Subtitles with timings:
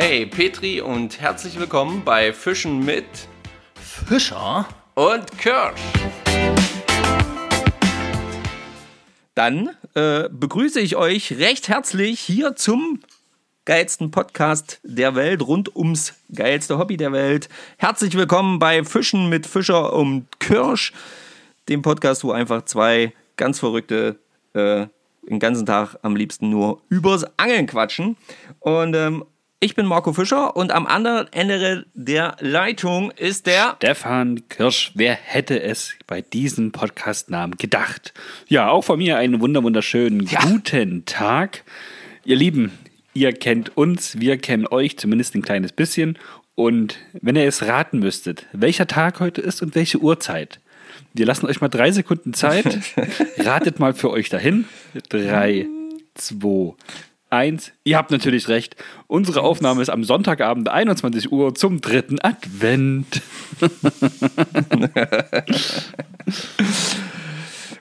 [0.00, 3.04] Hey Petri und herzlich willkommen bei Fischen mit
[3.74, 5.80] Fischer und Kirsch.
[9.34, 13.00] Dann äh, begrüße ich euch recht herzlich hier zum
[13.64, 17.48] geilsten Podcast der Welt, rund ums geilste Hobby der Welt.
[17.76, 20.92] Herzlich willkommen bei Fischen mit Fischer und Kirsch,
[21.68, 24.20] dem Podcast, wo einfach zwei ganz verrückte
[24.52, 24.86] äh,
[25.28, 28.16] den ganzen Tag am liebsten nur übers Angeln quatschen.
[28.60, 29.24] Und ähm,
[29.60, 34.92] ich bin Marco Fischer und am anderen Ende der Leitung ist der Stefan Kirsch.
[34.94, 38.14] Wer hätte es bei diesem Podcastnamen gedacht?
[38.46, 40.40] Ja, auch von mir einen wunderschönen ja.
[40.42, 41.64] guten Tag.
[42.24, 42.70] Ihr Lieben,
[43.14, 46.18] ihr kennt uns, wir kennen euch zumindest ein kleines bisschen.
[46.54, 50.60] Und wenn ihr es raten müsstet, welcher Tag heute ist und welche Uhrzeit,
[51.14, 52.78] wir lassen euch mal drei Sekunden Zeit.
[53.38, 54.66] Ratet mal für euch dahin.
[55.08, 55.66] Drei,
[56.14, 56.74] zwei,
[57.30, 57.72] eins.
[57.84, 58.76] Ihr habt natürlich recht.
[59.06, 63.22] Unsere Aufnahme ist am Sonntagabend 21 Uhr zum dritten Advent.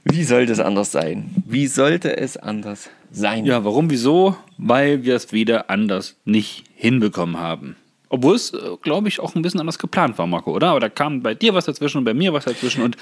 [0.04, 1.30] Wie sollte es anders sein?
[1.46, 3.46] Wie sollte es anders sein?
[3.46, 4.38] Ja, warum, wieso?
[4.58, 7.76] Weil wir es wieder anders nicht hinbekommen haben.
[8.10, 10.70] Obwohl es, äh, glaube ich, auch ein bisschen anders geplant war, Marco, oder?
[10.70, 12.98] Aber da kam bei dir was dazwischen und bei mir was dazwischen und.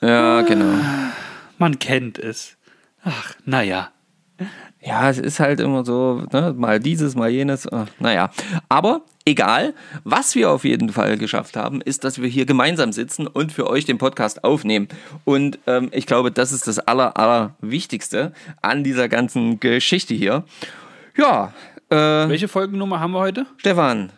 [0.00, 0.78] Ja, genau.
[1.58, 2.56] Man kennt es.
[3.02, 3.90] Ach, naja.
[4.80, 7.70] Ja, es ist halt immer so, ne, mal dieses, mal jenes.
[7.70, 8.30] Ach, naja.
[8.68, 13.26] Aber egal, was wir auf jeden Fall geschafft haben, ist, dass wir hier gemeinsam sitzen
[13.26, 14.88] und für euch den Podcast aufnehmen.
[15.24, 20.44] Und ähm, ich glaube, das ist das Aller, Allerwichtigste an dieser ganzen Geschichte hier.
[21.16, 21.52] Ja,
[21.90, 23.46] äh, Welche Folgennummer haben wir heute?
[23.56, 24.12] Stefan.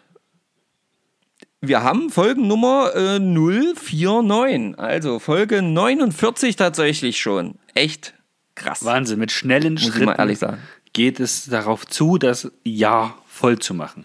[1.62, 7.56] Wir haben Folgennummer äh, 049, also Folge 49 tatsächlich schon.
[7.74, 8.14] Echt
[8.60, 8.84] krass.
[8.84, 10.58] Wahnsinn, mit schnellen Muss Schritten
[10.92, 14.04] geht es darauf zu, das Jahr voll zu machen.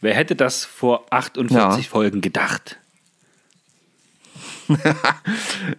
[0.00, 1.90] Wer hätte das vor 48 ja.
[1.90, 2.78] Folgen gedacht?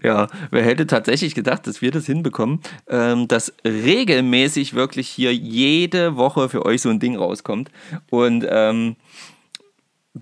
[0.04, 6.16] ja, wer hätte tatsächlich gedacht, dass wir das hinbekommen, ähm, dass regelmäßig wirklich hier jede
[6.16, 7.70] Woche für euch so ein Ding rauskommt.
[8.10, 8.96] Und ähm,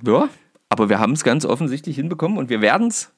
[0.05, 0.29] ja,
[0.69, 3.11] aber wir haben es ganz offensichtlich hinbekommen und wir werden es,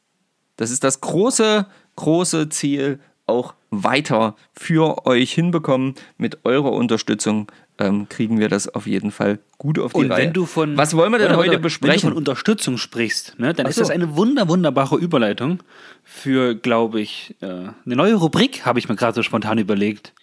[0.57, 8.09] das ist das große, große Ziel, auch weiter für euch hinbekommen mit eurer Unterstützung ähm,
[8.09, 10.25] kriegen wir das auf jeden Fall gut auf die und Reihe.
[10.25, 11.93] Wenn du von, Was wollen wir denn heute besprechen?
[11.93, 13.69] Wenn du von Unterstützung sprichst, ne, dann so.
[13.69, 15.61] ist das eine wunder, wunderbare Überleitung
[16.03, 20.13] für, glaube ich, äh, eine neue Rubrik, habe ich mir gerade so spontan überlegt.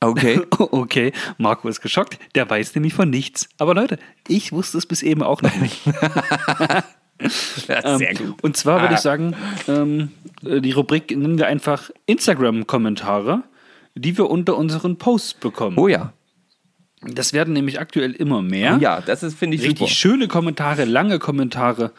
[0.00, 0.40] Okay.
[0.58, 2.18] okay, Marco ist geschockt.
[2.34, 3.48] Der weiß nämlich von nichts.
[3.58, 5.80] Aber Leute, ich wusste es bis eben auch noch nicht.
[7.66, 8.42] Sehr ähm, gut.
[8.42, 9.02] Und zwar würde ich ah.
[9.02, 9.34] sagen,
[9.68, 10.10] ähm,
[10.44, 13.44] äh, die Rubrik nennen wir einfach Instagram-Kommentare
[13.94, 15.78] die wir unter unseren Posts bekommen.
[15.78, 16.12] Oh ja.
[17.02, 18.78] Das werden nämlich aktuell immer mehr.
[18.80, 19.90] Ja, das ist, finde ich, Richtig super.
[19.90, 21.92] schöne Kommentare, lange Kommentare.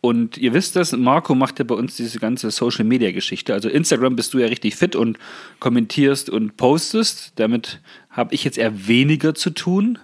[0.00, 3.52] Und ihr wisst das, Marco macht ja bei uns diese ganze Social Media Geschichte.
[3.52, 5.18] Also Instagram bist du ja richtig fit und
[5.60, 7.32] kommentierst und postest.
[7.36, 7.80] Damit
[8.10, 9.98] habe ich jetzt eher weniger zu tun.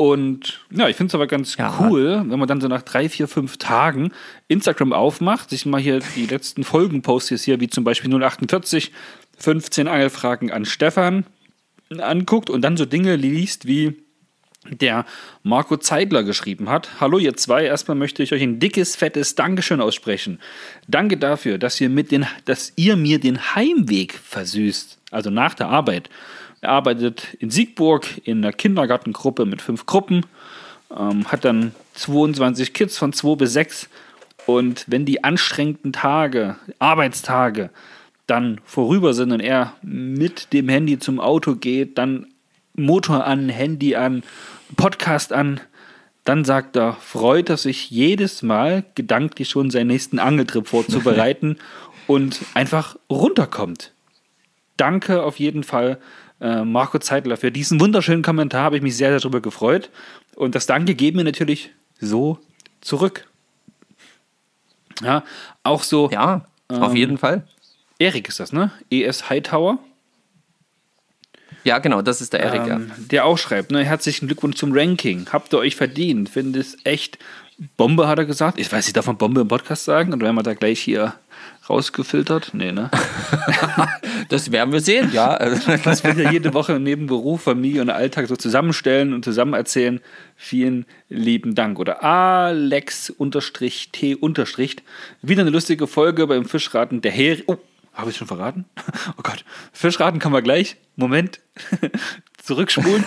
[0.00, 1.76] Und ja, ich finde es aber ganz ja.
[1.78, 4.12] cool, wenn man dann so nach drei, vier, fünf Tagen
[4.48, 8.92] Instagram aufmacht, sich mal hier die letzten Folgenposts hier, wie zum Beispiel 048,
[9.36, 11.26] 15 Angelfragen an Stefan
[11.98, 14.02] anguckt und dann so Dinge liest wie
[14.70, 15.04] der
[15.42, 16.98] Marco Zeidler geschrieben hat.
[16.98, 20.40] Hallo ihr zwei, erstmal möchte ich euch ein dickes, fettes Dankeschön aussprechen.
[20.88, 25.68] Danke dafür, dass ihr, mit den, dass ihr mir den Heimweg versüßt, also nach der
[25.68, 26.08] Arbeit.
[26.60, 30.26] Er arbeitet in Siegburg in einer Kindergartengruppe mit fünf Gruppen,
[30.96, 33.88] ähm, hat dann 22 Kids von 2 bis 6
[34.46, 37.70] und wenn die anstrengenden Tage, Arbeitstage,
[38.26, 42.26] dann vorüber sind und er mit dem Handy zum Auto geht, dann
[42.74, 44.22] Motor an, Handy an,
[44.76, 45.60] Podcast an,
[46.24, 51.58] dann sagt er, freut er sich jedes Mal gedanklich schon seinen nächsten Angeltrip vorzubereiten
[52.06, 53.92] und einfach runterkommt.
[54.76, 55.98] Danke auf jeden Fall,
[56.40, 58.64] äh, Marco Zeitler, für diesen wunderschönen Kommentar.
[58.64, 59.90] Habe ich mich sehr, sehr darüber gefreut.
[60.36, 61.70] Und das Danke geben wir natürlich
[62.00, 62.38] so
[62.80, 63.26] zurück.
[65.02, 65.24] Ja,
[65.62, 66.10] auch so.
[66.10, 67.46] Ja, auf ähm, jeden Fall.
[67.98, 68.70] Erik ist das, ne?
[68.90, 69.78] ES Hightower.
[71.64, 72.94] Ja, genau, das ist der Erik, ähm, ja.
[73.10, 73.84] Der auch schreibt, ne?
[73.84, 75.26] Herzlichen Glückwunsch zum Ranking.
[75.30, 76.30] Habt ihr euch verdient.
[76.30, 77.18] Finde es echt
[77.76, 78.58] Bombe, hat er gesagt.
[78.58, 80.14] Ich weiß nicht, darf man Bombe im Podcast sagen?
[80.14, 81.14] Und wenn man da gleich hier
[81.70, 82.50] rausgefiltert?
[82.52, 82.90] Nee, ne?
[84.28, 85.38] das werden wir sehen, ja.
[85.84, 90.00] das wird ja jede Woche neben Beruf, Familie und Alltag so zusammenstellen und zusammen erzählen.
[90.36, 91.78] Vielen lieben Dank.
[91.78, 93.14] Oder Alex-T-
[95.22, 97.44] Wieder eine lustige Folge beim Fischraten der Hering.
[97.46, 97.56] Oh,
[97.94, 98.64] habe ich schon verraten?
[99.16, 99.44] Oh Gott.
[99.72, 100.76] Fischraten kann man gleich.
[100.96, 101.40] Moment.
[102.42, 103.04] zurückspulen.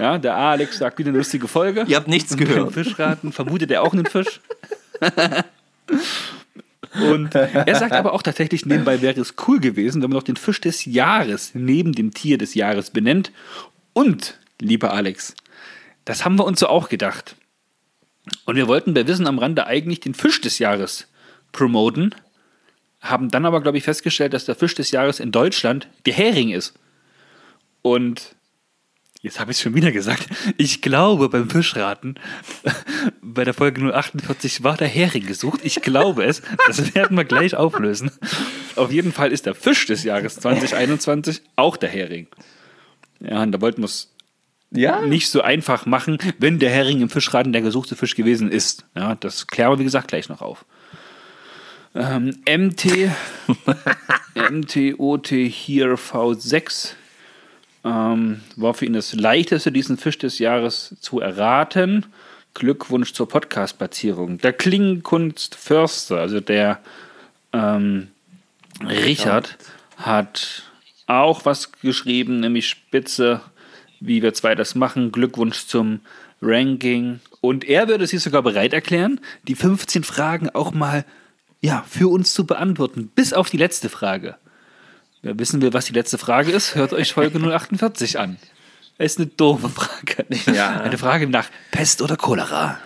[0.00, 1.84] ja, der Alex sagt wieder eine lustige Folge.
[1.86, 2.72] Ihr habt nichts beim gehört.
[2.72, 4.40] Fischraten vermutet er auch einen Fisch.
[6.94, 10.36] Und er sagt aber auch tatsächlich, nebenbei wäre es cool gewesen, wenn man noch den
[10.36, 13.30] Fisch des Jahres neben dem Tier des Jahres benennt.
[13.92, 15.34] Und, lieber Alex,
[16.04, 17.36] das haben wir uns so auch gedacht.
[18.44, 21.08] Und wir wollten bei Wissen am Rande eigentlich den Fisch des Jahres
[21.52, 22.14] promoten,
[23.00, 26.50] haben dann aber, glaube ich, festgestellt, dass der Fisch des Jahres in Deutschland der Hering
[26.50, 26.74] ist.
[27.82, 28.34] Und
[29.22, 30.26] jetzt habe ich es schon wieder gesagt.
[30.56, 32.16] Ich glaube, beim Fischraten,
[33.22, 35.60] bei der Folge 048 war der Hering gesucht.
[35.62, 36.42] Ich glaube es.
[36.66, 38.10] Das werden wir gleich auflösen.
[38.76, 42.28] Auf jeden Fall ist der Fisch des Jahres 2021 auch der Hering.
[43.20, 44.12] Ja, und da wollten wir es
[44.70, 45.00] Ja?
[45.02, 48.86] nicht so einfach machen, wenn der Hering im Fischraten der gesuchte Fisch gewesen ist.
[48.94, 50.64] Ja, das klären wir, wie gesagt, gleich noch auf.
[51.94, 53.10] Ähm, MT,
[54.50, 56.92] MTOT hier V6
[57.84, 62.06] ähm, war für ihn das leichteste, diesen Fisch des Jahres zu erraten.
[62.54, 64.38] Glückwunsch zur Podcast-Platzierung.
[64.38, 66.80] Der Klingenkunst Förster, also der
[67.52, 68.08] ähm,
[68.82, 69.58] Richard,
[69.96, 70.64] hat
[71.06, 73.40] auch was geschrieben, nämlich Spitze,
[74.00, 75.12] wie wir zwei das machen.
[75.12, 76.00] Glückwunsch zum
[76.42, 77.20] Ranking.
[77.40, 81.04] Und er würde sich sogar bereit erklären, die 15 Fragen auch mal
[81.60, 84.36] ja, für uns zu beantworten, bis auf die letzte Frage.
[85.22, 86.74] Ja, wissen wir, was die letzte Frage ist?
[86.74, 88.36] Hört euch Folge 048 an.
[88.98, 90.26] Das ist eine doofe Frage.
[90.52, 90.80] Ja.
[90.80, 92.78] Eine Frage nach Pest oder Cholera.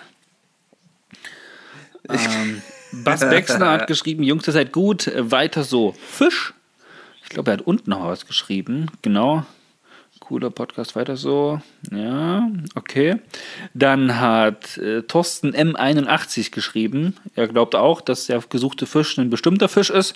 [2.09, 2.63] Ähm,
[2.93, 5.95] Bas Bexner hat geschrieben, Jungs, ihr seid gut, weiter so.
[6.07, 6.53] Fisch.
[7.23, 8.91] Ich glaube, er hat unten noch was geschrieben.
[9.01, 9.47] Genau.
[10.21, 11.61] Cooler Podcast, weiter so.
[11.91, 13.17] Ja, okay.
[13.75, 17.17] Dann hat äh, Thorsten M81 geschrieben.
[17.35, 20.15] Er glaubt auch, dass der gesuchte Fisch ein bestimmter Fisch ist.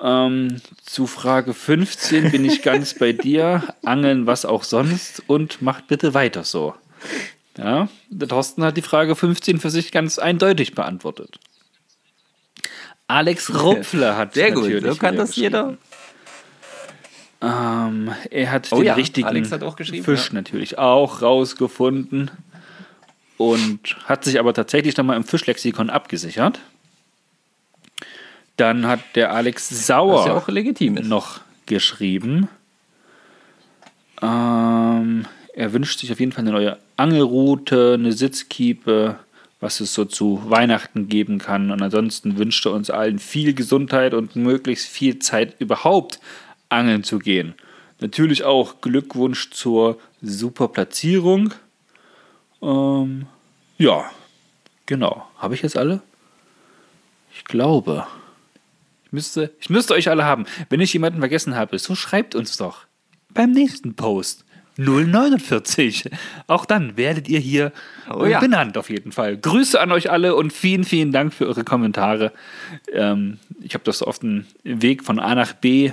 [0.00, 3.62] Ähm, zu Frage 15 bin ich ganz bei dir.
[3.84, 5.22] Angeln, was auch sonst.
[5.26, 6.74] Und macht bitte weiter so.
[7.56, 11.38] Ja, der Thorsten hat die Frage 15 für sich ganz eindeutig beantwortet.
[13.08, 15.78] Alex Rupfler hat Sehr gut, natürlich so kann das jeder.
[17.40, 20.34] ähm, er hat Oh den ja, richtigen hat Fisch ja.
[20.34, 22.30] natürlich auch rausgefunden
[23.38, 26.60] und hat sich aber tatsächlich nochmal im Fischlexikon abgesichert.
[28.56, 31.06] Dann hat der Alex Sauer ja auch legitim ist.
[31.06, 32.48] noch geschrieben.
[34.22, 39.18] Ähm, er wünscht sich auf jeden Fall eine neue Angelroute, eine Sitzkiepe,
[39.60, 41.70] was es so zu Weihnachten geben kann.
[41.70, 46.20] Und ansonsten wünscht er uns allen viel Gesundheit und möglichst viel Zeit überhaupt
[46.68, 47.54] angeln zu gehen.
[48.00, 51.54] Natürlich auch Glückwunsch zur super Platzierung.
[52.62, 53.26] Ähm,
[53.78, 54.10] ja,
[54.86, 55.26] genau.
[55.38, 56.00] Habe ich jetzt alle?
[57.34, 58.06] Ich glaube.
[59.06, 60.46] Ich müsste, ich müsste euch alle haben.
[60.68, 62.86] Wenn ich jemanden vergessen habe, so schreibt uns doch
[63.32, 64.44] beim nächsten Post.
[64.78, 66.10] 049.
[66.48, 67.72] Auch dann werdet ihr hier
[68.12, 68.40] Oh ja.
[68.40, 69.38] benannt auf jeden Fall.
[69.38, 72.32] Grüße an euch alle und vielen, vielen Dank für eure Kommentare.
[72.92, 75.92] Ähm, ich habe das auf dem Weg von A nach B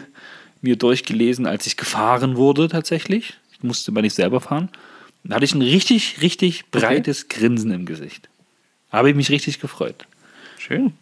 [0.62, 3.36] mir durchgelesen, als ich gefahren wurde tatsächlich.
[3.54, 4.70] Ich musste mal nicht selber fahren.
[5.24, 8.28] Da hatte ich ein richtig, richtig breites Grinsen im Gesicht.
[8.92, 10.06] Habe ich mich richtig gefreut.
[10.58, 10.94] Schön.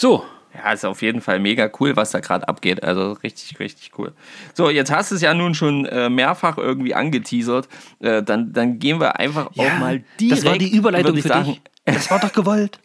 [0.00, 0.24] So,
[0.54, 2.82] Ja, ist auf jeden Fall mega cool, was da gerade abgeht.
[2.82, 4.14] Also richtig, richtig cool.
[4.54, 7.68] So, jetzt hast du es ja nun schon äh, mehrfach irgendwie angeteasert.
[7.98, 10.38] Äh, dann, dann gehen wir einfach auch mal direkt.
[10.38, 11.60] das war die Überleitung für sagen, dich.
[11.84, 12.80] Das war doch gewollt.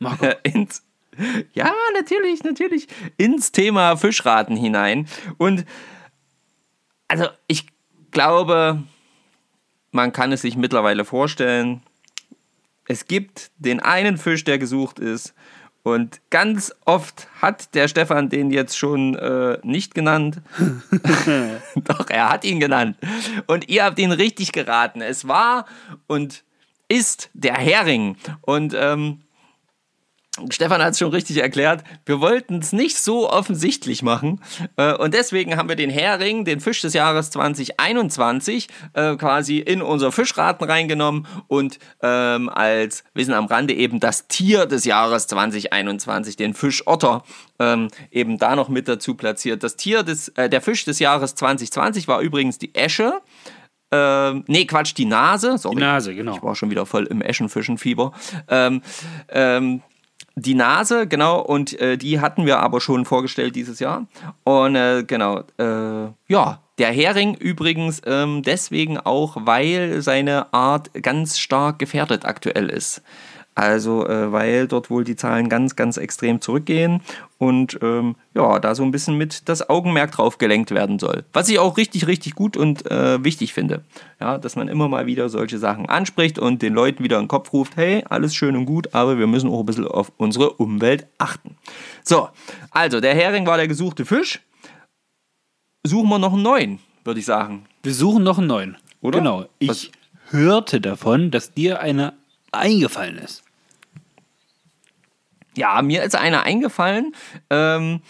[0.00, 0.26] Marco.
[0.42, 0.82] ins,
[1.54, 5.06] ja, natürlich, natürlich, ins Thema Fischraten hinein.
[5.36, 5.64] Und
[7.06, 7.66] also ich
[8.10, 8.82] glaube,
[9.92, 11.82] man kann es sich mittlerweile vorstellen,
[12.88, 15.34] es gibt den einen Fisch, der gesucht ist.
[15.82, 20.42] Und ganz oft hat der Stefan den jetzt schon äh, nicht genannt.
[21.76, 22.96] Doch, er hat ihn genannt.
[23.46, 25.00] Und ihr habt ihn richtig geraten.
[25.00, 25.66] Es war
[26.06, 26.44] und
[26.88, 28.16] ist der Hering.
[28.42, 29.20] Und ähm,
[30.50, 34.40] Stefan hat es schon richtig erklärt, wir wollten es nicht so offensichtlich machen
[34.76, 39.82] äh, und deswegen haben wir den Hering, den Fisch des Jahres 2021, äh, quasi in
[39.82, 46.36] unser Fischraten reingenommen und ähm, als Wissen am Rande eben das Tier des Jahres 2021,
[46.36, 47.22] den Fischotter,
[47.58, 49.62] ähm, eben da noch mit dazu platziert.
[49.62, 53.20] Das Tier des, äh, der Fisch des Jahres 2020 war übrigens die Esche.
[53.90, 55.56] Ähm, nee, Quatsch, die Nase.
[55.56, 55.76] Sorry.
[55.76, 56.36] Die Nase, genau.
[56.36, 58.12] Ich war schon wieder voll im Eschenfischenfieber.
[58.48, 58.82] Ähm,
[59.30, 59.82] ähm,
[60.40, 64.06] die Nase, genau, und äh, die hatten wir aber schon vorgestellt dieses Jahr.
[64.44, 71.38] Und äh, genau, äh, ja, der Hering übrigens ähm, deswegen auch, weil seine Art ganz
[71.38, 73.02] stark gefährdet aktuell ist.
[73.58, 77.00] Also, äh, weil dort wohl die Zahlen ganz, ganz extrem zurückgehen
[77.38, 81.24] und ähm, ja, da so ein bisschen mit das Augenmerk drauf gelenkt werden soll.
[81.32, 83.82] Was ich auch richtig, richtig gut und äh, wichtig finde.
[84.20, 87.28] Ja, dass man immer mal wieder solche Sachen anspricht und den Leuten wieder in den
[87.28, 90.50] Kopf ruft, hey, alles schön und gut, aber wir müssen auch ein bisschen auf unsere
[90.52, 91.56] Umwelt achten.
[92.04, 92.28] So,
[92.70, 94.40] also der Hering war der gesuchte Fisch.
[95.84, 97.64] Suchen wir noch einen neuen, würde ich sagen.
[97.82, 98.76] Wir suchen noch einen neuen.
[99.00, 99.18] Oder?
[99.18, 99.46] Genau.
[99.58, 99.90] Ich Was-
[100.30, 102.12] hörte davon, dass dir einer
[102.52, 103.42] eingefallen ist.
[105.58, 107.14] Ja, mir ist einer eingefallen,
[107.50, 108.00] ähm,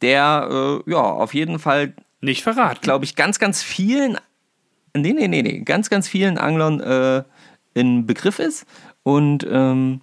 [0.00, 2.80] der äh, ja auf jeden Fall, Nicht verraten.
[2.80, 4.16] glaube ich, ganz, ganz vielen,
[4.94, 7.22] nee, nee, nee, nee, ganz, ganz vielen Anglern äh,
[7.74, 8.64] in Begriff ist
[9.02, 10.00] und ähm,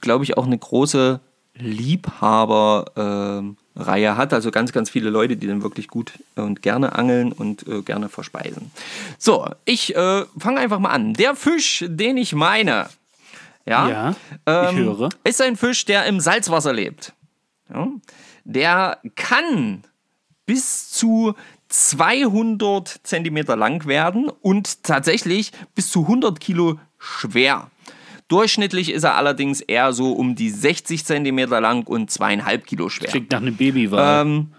[0.00, 1.20] glaube ich auch eine große
[1.54, 4.32] Liebhaberreihe hat.
[4.32, 8.08] Also ganz, ganz viele Leute, die dann wirklich gut und gerne angeln und äh, gerne
[8.08, 8.70] verspeisen.
[9.18, 11.14] So, ich äh, fange einfach mal an.
[11.14, 12.88] Der Fisch, den ich meine,
[13.66, 15.08] ja, Ja, ähm, ich höre.
[15.24, 17.12] ist ein Fisch, der im Salzwasser lebt.
[17.72, 17.88] Ja,
[18.44, 19.84] der kann
[20.46, 21.34] bis zu
[21.68, 27.70] 200 Zentimeter lang werden und tatsächlich bis zu 100 Kilo schwer.
[28.28, 33.08] Durchschnittlich ist er allerdings eher so um die 60 Zentimeter lang und zweieinhalb Kilo schwer.
[33.10, 34.22] Klingt nach einem Babywal.
[34.26, 34.52] Ähm,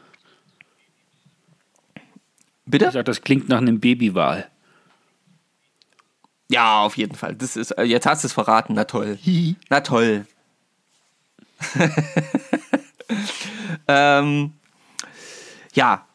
[1.95, 2.01] ich
[2.71, 2.91] bitte?
[2.91, 4.47] sag, das klingt nach einem Babywal.
[6.49, 7.35] Ja, auf jeden Fall.
[7.35, 8.73] Das ist, äh, jetzt hast du es verraten.
[8.73, 9.19] Na toll.
[9.69, 10.25] Na toll.
[13.87, 14.53] ähm,
[15.73, 16.05] ja,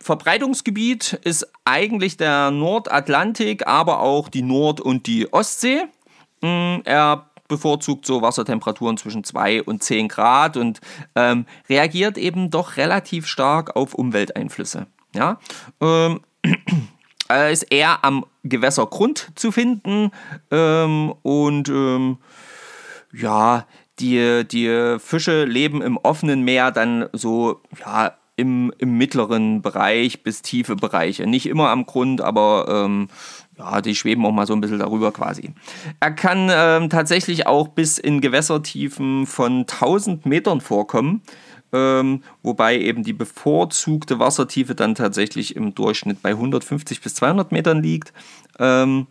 [0.00, 5.84] Verbreitungsgebiet ist eigentlich der Nordatlantik, aber auch die Nord- und die Ostsee.
[6.40, 10.80] Mm, Er bevorzugt so Wassertemperaturen zwischen 2 und 10 Grad und
[11.14, 14.86] ähm, reagiert eben doch relativ stark auf Umwelteinflüsse.
[15.14, 15.38] Ja?
[15.80, 16.20] Ähm,
[17.34, 20.10] er ist eher am Gewässergrund zu finden
[20.50, 22.18] ähm, und ähm,
[23.12, 23.66] ja,
[23.98, 30.42] die, die Fische leben im offenen Meer dann so, ja, im, im mittleren Bereich bis
[30.42, 31.26] tiefe Bereiche.
[31.26, 33.08] Nicht immer am Grund, aber ähm,
[33.58, 35.50] ja, die schweben auch mal so ein bisschen darüber quasi.
[36.00, 41.22] Er kann ähm, tatsächlich auch bis in Gewässertiefen von 1000 Metern vorkommen,
[41.72, 47.82] ähm, wobei eben die bevorzugte Wassertiefe dann tatsächlich im Durchschnitt bei 150 bis 200 Metern
[47.82, 48.12] liegt.
[48.58, 49.06] Ähm,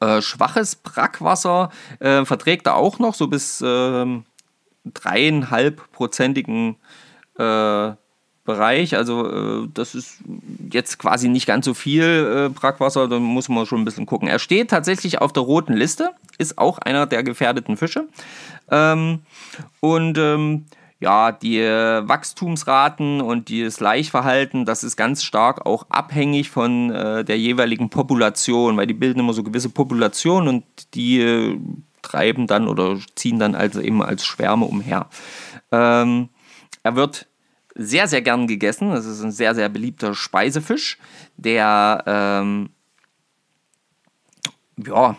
[0.00, 4.24] äh, schwaches Brackwasser äh, verträgt er auch noch, so bis ähm,
[4.84, 6.76] dreieinhalbprozentigen
[7.38, 7.92] äh,
[8.46, 8.96] Bereich.
[8.96, 10.18] Also äh, das ist
[10.72, 14.28] jetzt quasi nicht ganz so viel äh, Brackwasser, da muss man schon ein bisschen gucken.
[14.28, 18.08] Er steht tatsächlich auf der roten Liste, ist auch einer der gefährdeten Fische.
[18.70, 19.20] Ähm,
[19.80, 20.64] und ähm,
[20.98, 27.38] ja, die Wachstumsraten und das Laichverhalten, das ist ganz stark auch abhängig von äh, der
[27.38, 31.58] jeweiligen Population, weil die bilden immer so gewisse Populationen und die äh,
[32.00, 35.06] treiben dann oder ziehen dann also eben als Schwärme umher.
[35.70, 36.30] Ähm,
[36.82, 37.26] er wird
[37.76, 38.90] sehr, sehr gern gegessen.
[38.90, 40.98] Das ist ein sehr, sehr beliebter Speisefisch,
[41.36, 42.70] der, ähm,
[44.76, 45.16] ja,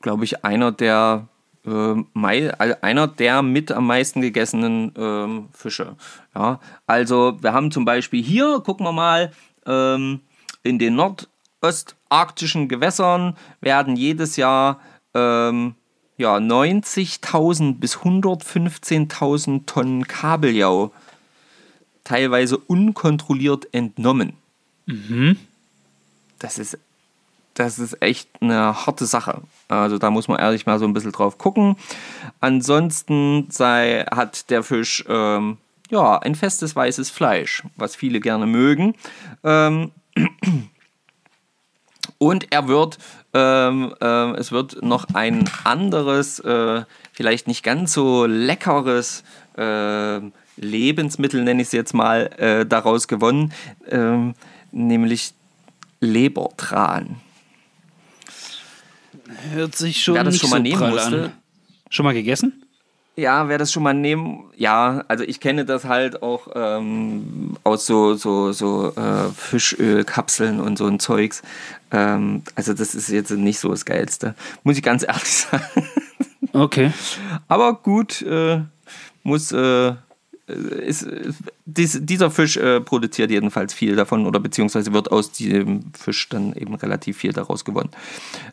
[0.00, 1.28] glaube ich, einer der,
[1.66, 5.96] äh, einer der mit am meisten gegessenen ähm, Fische.
[6.34, 9.32] Ja, also wir haben zum Beispiel hier, gucken wir mal,
[9.66, 10.20] ähm,
[10.62, 14.80] in den nordostarktischen Gewässern werden jedes Jahr
[15.14, 15.74] ähm,
[16.16, 20.92] ja, 90.000 bis 115.000 Tonnen Kabeljau
[22.08, 24.32] teilweise unkontrolliert entnommen.
[26.38, 26.78] Das ist
[27.52, 29.42] das ist echt eine harte Sache.
[29.66, 31.76] Also da muss man ehrlich mal so ein bisschen drauf gucken.
[32.40, 35.58] Ansonsten sei, hat der Fisch ähm,
[35.90, 38.94] ja ein festes weißes Fleisch, was viele gerne mögen.
[39.42, 39.90] Ähm,
[42.18, 42.98] und er wird,
[43.34, 49.24] ähm, ähm, es wird noch ein anderes, äh, vielleicht nicht ganz so leckeres
[49.56, 50.20] äh,
[50.60, 53.52] Lebensmittel, nenne ich es jetzt mal, äh, daraus gewonnen,
[53.90, 54.34] ähm,
[54.72, 55.32] nämlich
[56.00, 57.16] Lebertran.
[59.52, 61.24] Hört sich schon Wer das nicht schon mal so nehmen musste.
[61.24, 61.32] an.
[61.90, 62.64] Schon mal gegessen?
[63.16, 67.84] Ja, wer das schon mal nehmen, ja, also ich kenne das halt auch ähm, aus
[67.84, 71.42] so, so, so äh, Fischölkapseln und so ein Zeugs.
[71.90, 75.64] Ähm, also das ist jetzt nicht so das Geilste, muss ich ganz ehrlich sagen.
[76.52, 76.92] Okay.
[77.48, 78.60] Aber gut, äh,
[79.24, 79.94] muss, äh,
[80.48, 85.92] ist, ist, dies, dieser Fisch äh, produziert jedenfalls viel davon oder beziehungsweise wird aus diesem
[85.98, 87.90] Fisch dann eben relativ viel daraus gewonnen.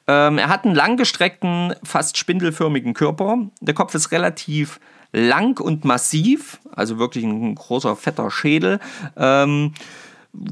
[0.07, 3.37] Ähm, er hat einen langgestreckten, fast spindelförmigen Körper.
[3.61, 4.79] Der Kopf ist relativ
[5.11, 8.79] lang und massiv, also wirklich ein großer, fetter Schädel.
[9.15, 9.73] Ähm,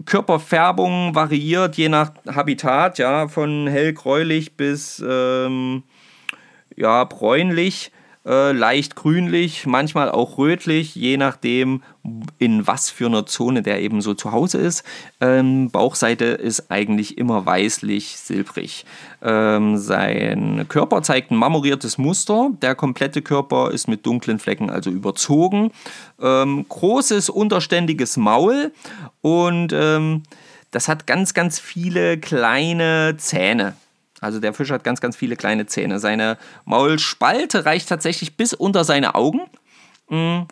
[0.05, 5.83] Körperfärbung variiert je nach Habitat, ja, von hellgräulich bis ähm,
[6.75, 7.91] ja, bräunlich,
[8.25, 11.83] äh, leicht grünlich, manchmal auch rötlich, je nachdem,
[12.37, 14.83] in was für einer Zone der eben so zu Hause ist.
[15.21, 18.85] Ähm, Bauchseite ist eigentlich immer weißlich silbrig.
[19.21, 22.51] Ähm, sein Körper zeigt ein marmoriertes Muster.
[22.61, 25.71] Der komplette Körper ist mit dunklen Flecken also überzogen.
[26.21, 28.71] Ähm, großes, unterständiges Maul
[29.21, 30.23] und ähm,
[30.71, 33.75] das hat ganz, ganz viele kleine Zähne.
[34.23, 35.99] Also der Fisch hat ganz, ganz viele kleine Zähne.
[35.99, 39.41] Seine Maulspalte reicht tatsächlich bis unter seine Augen.
[40.09, 40.43] Mm.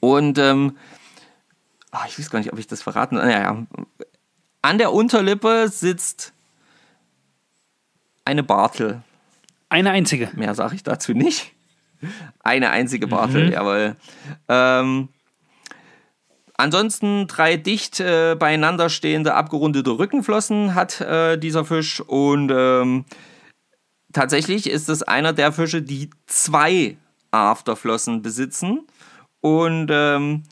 [0.00, 0.76] Und ähm,
[1.90, 3.16] ach, ich weiß gar nicht, ob ich das verraten.
[3.16, 3.64] Naja,
[4.60, 6.32] an der Unterlippe sitzt
[8.24, 9.02] eine Bartel.
[9.68, 10.30] Eine einzige.
[10.34, 11.52] Mehr sage ich dazu nicht.
[12.40, 13.52] Eine einzige Bartel, mhm.
[13.52, 13.96] jawohl.
[14.48, 15.08] Ähm,
[16.56, 23.04] Ansonsten drei dicht äh, beieinander stehende abgerundete Rückenflossen hat äh, dieser Fisch und ähm,
[24.12, 26.96] tatsächlich ist es einer der Fische, die zwei
[27.30, 28.86] Afterflossen besitzen
[29.40, 30.44] und ähm,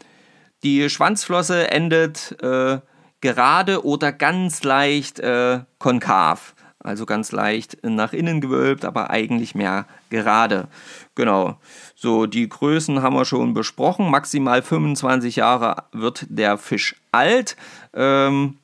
[0.62, 2.80] die Schwanzflosse endet äh,
[3.20, 6.54] gerade oder ganz leicht äh, konkav.
[6.82, 10.68] Also ganz leicht nach innen gewölbt, aber eigentlich mehr gerade.
[11.14, 11.58] Genau.
[11.94, 14.10] So, die Größen haben wir schon besprochen.
[14.10, 17.56] Maximal 25 Jahre wird der Fisch alt.
[17.92, 18.56] Ähm,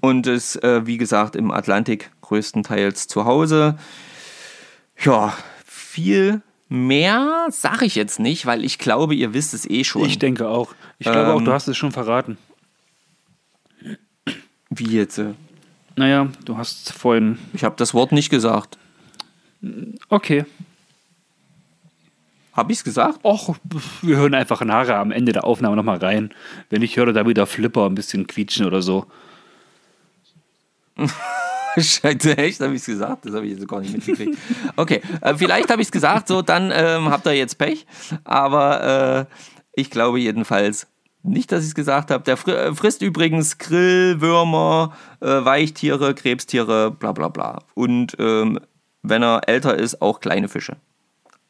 [0.00, 3.78] und ist, äh, wie gesagt, im Atlantik größtenteils zu Hause.
[5.02, 5.32] Ja,
[5.64, 10.04] viel mehr sage ich jetzt nicht, weil ich glaube, ihr wisst es eh schon.
[10.04, 10.74] Ich denke auch.
[10.98, 12.36] Ich glaube ähm, auch, du hast es schon verraten.
[14.68, 15.22] Wie jetzt?
[15.96, 17.38] Naja, du hast vorhin.
[17.52, 18.78] Ich habe das Wort nicht gesagt.
[20.08, 20.44] Okay.
[22.52, 23.18] Habe ich es gesagt?
[23.24, 23.56] Och,
[24.02, 26.30] wir hören einfach nachher am Ende der Aufnahme nochmal rein.
[26.70, 29.06] Wenn ich höre, da wieder Flipper ein bisschen quietschen oder so.
[31.76, 32.60] Scheiße, echt?
[32.60, 33.26] Habe ich es gesagt?
[33.26, 34.38] Das habe ich jetzt gar nicht mitgekriegt.
[34.76, 37.86] Okay, äh, vielleicht habe ich es gesagt, so dann ähm, habt ihr jetzt Pech.
[38.22, 39.34] Aber äh,
[39.74, 40.86] ich glaube jedenfalls
[41.24, 42.22] nicht, dass ich es gesagt habe.
[42.24, 47.62] Der äh, frisst übrigens Grill, Würmer, äh, Weichtiere, Krebstiere, bla bla bla.
[47.74, 48.60] Und ähm,
[49.02, 50.76] wenn er älter ist, auch kleine Fische.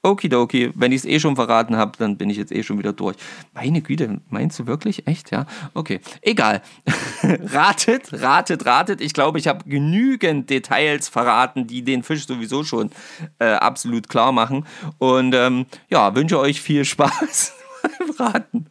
[0.04, 2.92] Okidoki, wenn ich es eh schon verraten habe, dann bin ich jetzt eh schon wieder
[2.92, 3.16] durch.
[3.54, 5.06] Meine Güte, meinst du wirklich?
[5.06, 5.30] Echt?
[5.30, 5.46] Ja?
[5.72, 6.60] Okay, egal.
[7.22, 9.00] ratet, ratet, ratet.
[9.00, 12.90] Ich glaube, ich habe genügend Details verraten, die den Fisch sowieso schon
[13.38, 14.66] äh, absolut klar machen.
[14.98, 18.66] Und ähm, ja, wünsche euch viel Spaß beim Raten.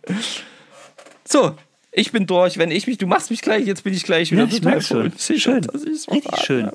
[1.34, 1.56] So,
[1.92, 2.60] ich bin durch.
[2.60, 4.82] Wenn ich mich, du machst mich gleich, jetzt bin ich gleich wieder ja, ich total
[4.84, 5.12] schön.
[5.18, 5.64] Schön.
[5.66, 6.66] Richtig schön.
[6.68, 6.74] Ja.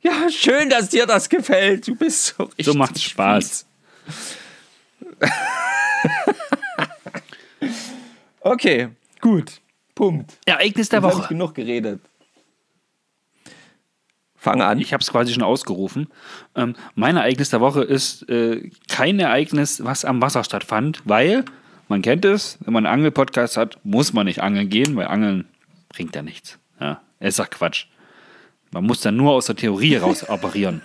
[0.00, 1.86] Ja, schön, dass dir das gefällt.
[1.86, 2.64] Du bist so richtig.
[2.64, 3.66] So macht's Spaß.
[8.40, 8.88] okay,
[9.20, 9.60] gut.
[9.94, 10.38] Punkt.
[10.46, 11.20] Ereignis der Woche.
[11.20, 12.00] Ich genug geredet.
[14.36, 14.80] Fang an.
[14.80, 16.08] Ich habe es quasi schon ausgerufen.
[16.54, 21.44] Ähm, mein Ereignis der Woche ist äh, kein Ereignis, was am Wasser stattfand, weil
[21.88, 25.46] man kennt es, wenn man einen Angelpodcast hat, muss man nicht angeln gehen, weil Angeln
[25.88, 26.58] bringt ja nichts.
[26.80, 27.86] Ja, ist doch Quatsch.
[28.70, 30.82] Man muss dann nur aus der Theorie raus operieren.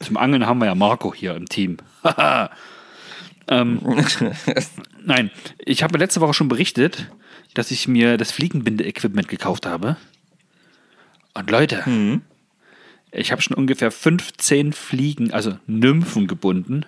[0.00, 1.76] Zum Angeln haben wir ja Marco hier im Team.
[3.48, 3.80] ähm,
[5.04, 7.10] nein, ich habe letzte Woche schon berichtet,
[7.54, 9.96] dass ich mir das Fliegenbinde-Equipment gekauft habe.
[11.34, 12.22] Und Leute, mhm.
[13.12, 16.86] ich habe schon ungefähr 15 Fliegen, also Nymphen gebunden.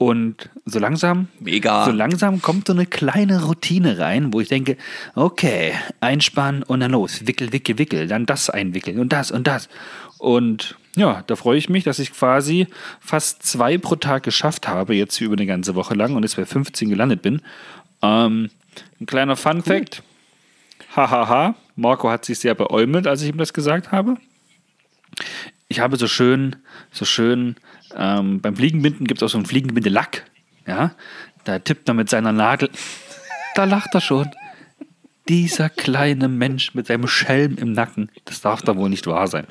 [0.00, 1.84] Und so langsam, Mega.
[1.84, 4.78] so langsam kommt so eine kleine Routine rein, wo ich denke,
[5.14, 9.68] okay, einspannen und dann los, wickel, wickel, wickel, dann das einwickeln und das und das.
[10.16, 12.66] Und ja, da freue ich mich, dass ich quasi
[12.98, 16.46] fast zwei pro Tag geschafft habe, jetzt über eine ganze Woche lang und jetzt bei
[16.46, 17.42] 15 gelandet bin.
[18.00, 18.48] Ähm,
[19.02, 20.02] ein kleiner Fun Fact.
[20.96, 24.16] Hahaha, Marco hat sich sehr beäumelt, als ich ihm das gesagt habe.
[25.68, 26.56] Ich habe so schön,
[26.90, 27.56] so schön
[27.96, 30.24] ähm, beim Fliegenbinden gibt es auch so einen Fliegenbindelack.
[30.66, 30.92] Ja,
[31.44, 32.70] da tippt er mit seiner Nadel.
[33.54, 34.30] Da lacht er schon.
[35.28, 39.46] Dieser kleine Mensch mit seinem Schelm im Nacken, das darf da wohl nicht wahr sein.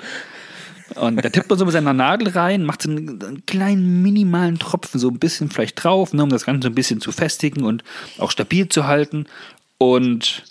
[0.95, 4.57] Und da tippt man so mit seiner Nadel rein, macht so einen, einen, kleinen minimalen
[4.57, 7.83] Tropfen so ein bisschen vielleicht drauf, ne, um das Ganze ein bisschen zu festigen und
[8.17, 9.25] auch stabil zu halten.
[9.77, 10.43] Und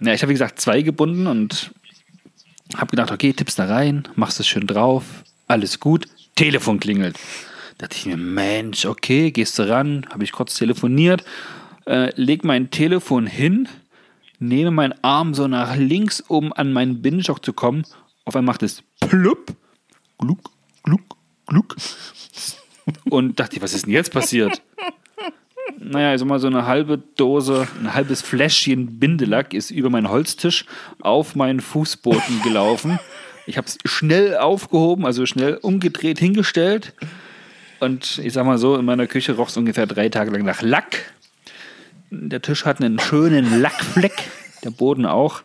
[0.00, 1.72] ja, ich habe wie gesagt zwei gebunden und
[2.76, 5.23] habe gedacht, okay, tippst da rein, machst es schön drauf,
[5.54, 7.16] alles gut, Telefon klingelt.
[7.78, 11.22] Da dachte ich mir, Mensch, okay, gehst du ran, habe ich kurz telefoniert,
[11.86, 13.68] äh, leg mein Telefon hin,
[14.40, 17.84] nehme meinen Arm so nach links, um an meinen Binnenstock zu kommen.
[18.24, 19.54] Auf einmal macht es plupp,
[20.18, 20.50] gluck,
[20.82, 21.76] gluck, gluck.
[23.08, 24.60] Und dachte ich, was ist denn jetzt passiert?
[25.78, 30.66] Naja, also mal so eine halbe Dose, ein halbes Fläschchen Bindelack ist über meinen Holztisch
[31.00, 32.98] auf meinen Fußboden gelaufen
[33.46, 36.94] Ich habe es schnell aufgehoben, also schnell umgedreht, hingestellt.
[37.80, 40.62] Und ich sag mal so, in meiner Küche roch es ungefähr drei Tage lang nach
[40.62, 41.12] Lack.
[42.10, 44.14] Der Tisch hat einen schönen Lackfleck,
[44.62, 45.42] der Boden auch.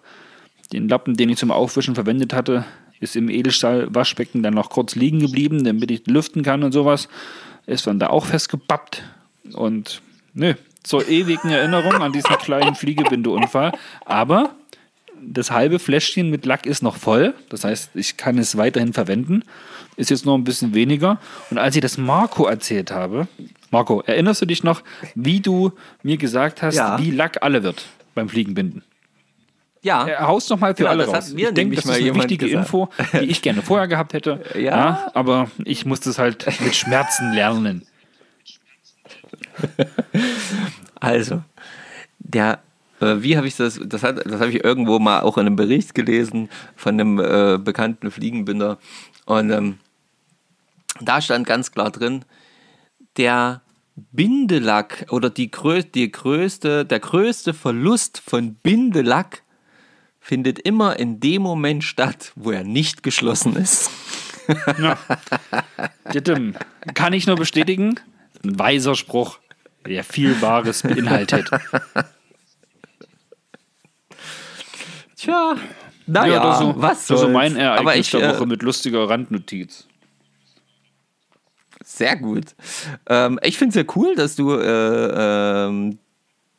[0.71, 2.63] Den Lappen, den ich zum Aufwischen verwendet hatte,
[2.99, 7.09] ist im Edelstahl-Waschbecken dann noch kurz liegen geblieben, damit ich lüften kann und sowas.
[7.65, 9.03] Ist dann da auch festgebappt.
[9.53, 10.01] Und
[10.33, 13.71] nö, zur ewigen Erinnerung an diesen kleinen Fliegebindeunfall.
[14.05, 14.55] Aber
[15.21, 17.34] das halbe Fläschchen mit Lack ist noch voll.
[17.49, 19.43] Das heißt, ich kann es weiterhin verwenden.
[19.95, 21.19] Ist jetzt noch ein bisschen weniger.
[21.49, 23.27] Und als ich das Marco erzählt habe,
[23.71, 24.82] Marco, erinnerst du dich noch,
[25.15, 25.71] wie du
[26.03, 26.97] mir gesagt hast, Ja.
[26.99, 28.84] wie Lack alle wird beim Fliegenbinden?
[29.82, 30.05] Ja.
[30.08, 31.27] Er haust noch mal für Genau, alle das raus.
[31.29, 32.65] hat mir ich denke, das ist eine wichtige gesagt.
[32.65, 34.43] Info, die ich gerne vorher gehabt hätte.
[34.60, 35.10] Ja.
[35.13, 37.86] aber ich musste es halt mit Schmerzen lernen.
[40.99, 41.43] Also,
[42.19, 42.58] der, äh,
[42.99, 46.49] wie habe ich das, das, das habe ich irgendwo mal auch in einem Bericht gelesen
[46.75, 48.77] von einem äh, bekannten Fliegenbinder.
[49.25, 49.77] Und ähm,
[50.99, 52.25] da stand ganz klar drin,
[53.17, 53.62] der
[54.12, 55.51] Bindelack oder die,
[55.93, 59.43] die größte, der größte Verlust von Bindelack
[60.19, 63.89] findet immer in dem Moment statt, wo er nicht geschlossen ist.
[66.13, 66.55] Dittem.
[66.93, 67.99] Kann ich nur bestätigen.
[68.43, 69.39] Ein weiser Spruch,
[69.85, 71.49] der viel Wahres beinhaltet.
[75.19, 75.55] Tja,
[76.08, 77.34] naja, das so, was das soll's.
[77.34, 79.86] mein Ereignis Aber ich, der äh, Woche mit lustiger Randnotiz.
[81.84, 82.55] Sehr gut.
[83.08, 85.97] Ähm, ich finde es sehr cool, dass du äh, ähm,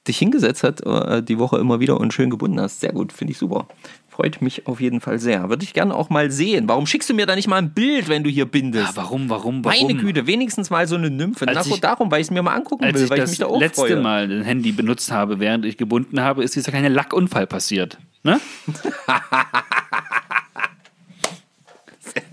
[0.07, 2.81] dich hingesetzt hast äh, die Woche immer wieder und schön gebunden hast.
[2.81, 3.67] Sehr gut, finde ich super.
[4.09, 5.49] Freut mich auf jeden Fall sehr.
[5.49, 6.69] Würde ich gerne auch mal sehen.
[6.69, 8.89] Warum schickst du mir da nicht mal ein Bild, wenn du hier bindest?
[8.91, 9.87] Ja, warum, warum, warum?
[9.87, 11.49] Meine Güte, wenigstens mal so eine Nymphe.
[11.49, 13.23] Als Na, ich- darum, weil ich es mir mal angucken Als will, ich weil ich
[13.23, 13.97] das mich da auch letzte freue.
[14.01, 17.99] Mal ein Handy benutzt habe, während ich gebunden habe, ist dieser kleine Lackunfall passiert.
[18.23, 18.41] Ne?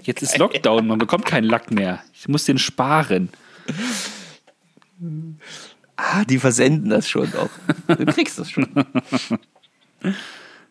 [0.02, 2.02] Jetzt ist Lockdown, man bekommt keinen Lack mehr.
[2.14, 3.30] Ich muss den sparen.
[5.98, 7.50] Ah, die versenden das schon auch.
[7.96, 8.68] Du kriegst das schon.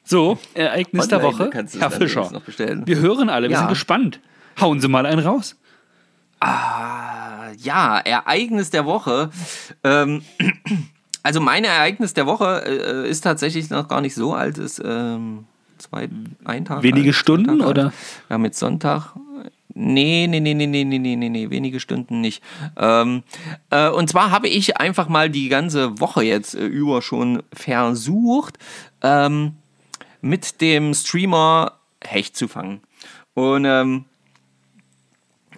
[0.04, 1.50] So, Ereignis der Online Woche.
[1.50, 2.86] kannst du es Herr Fischer, übrigens noch bestellen.
[2.86, 3.58] wir hören alle, wir Ja.
[3.60, 4.20] sind gespannt.
[4.60, 5.56] Hauen Sie mal einen raus.
[6.40, 9.30] Ah, ja, Ereignis der Woche.
[9.84, 10.22] Ähm,
[11.26, 14.78] also mein Ereignis der Woche äh, äh, ist tatsächlich noch gar nicht so alt, Es
[14.78, 16.08] ist ähm, zwei,
[16.44, 16.84] ein Tag.
[16.84, 17.84] Wenige alt, Stunden Tag oder?
[17.86, 17.94] Alt.
[18.28, 19.12] Wir haben jetzt Sonntag.
[19.74, 22.44] Nee, nee, nee, nee, nee, nee, nee, nee, wenige Stunden nicht.
[22.76, 23.24] Ähm,
[23.70, 28.56] äh, und zwar habe ich einfach mal die ganze Woche jetzt äh, über schon versucht,
[29.02, 29.56] ähm,
[30.20, 31.72] mit dem Streamer
[32.04, 32.82] Hecht zu fangen.
[33.34, 34.04] Und ähm,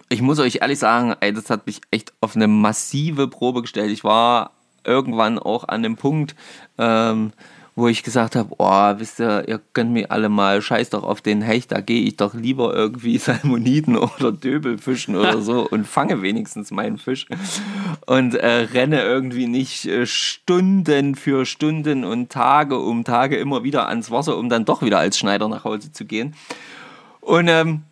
[0.09, 3.91] ich muss euch ehrlich sagen, ey, das hat mich echt auf eine massive Probe gestellt.
[3.91, 4.53] Ich war
[4.89, 6.35] irgendwann auch an dem Punkt,
[6.77, 7.31] ähm,
[7.79, 11.21] wo ich gesagt habe, oh, wisst ihr, ihr könnt mir alle mal, scheiß doch auf
[11.21, 15.87] den Hecht, da gehe ich doch lieber irgendwie Salmoniden oder Döbel fischen oder so und
[15.87, 17.25] fange wenigstens meinen Fisch
[18.05, 23.87] und äh, renne irgendwie nicht äh, Stunden für Stunden und Tage um Tage immer wieder
[23.87, 26.35] ans Wasser, um dann doch wieder als Schneider nach Hause zu gehen.
[27.21, 27.83] Und ähm,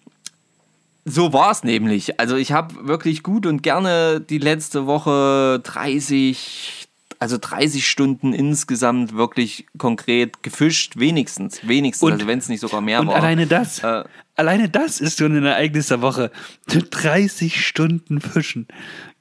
[1.06, 2.20] so war es nämlich.
[2.20, 6.87] Also ich habe wirklich gut und gerne die letzte Woche 30,
[7.20, 12.82] also 30 Stunden insgesamt wirklich konkret gefischt, wenigstens, wenigstens, Und- also wenn es nicht sogar
[12.82, 13.16] mehr Und war.
[13.16, 14.04] alleine das, Äh,
[14.36, 16.32] alleine das ist schon ein Ereignis der Woche.
[16.68, 18.68] 30 Stunden Fischen.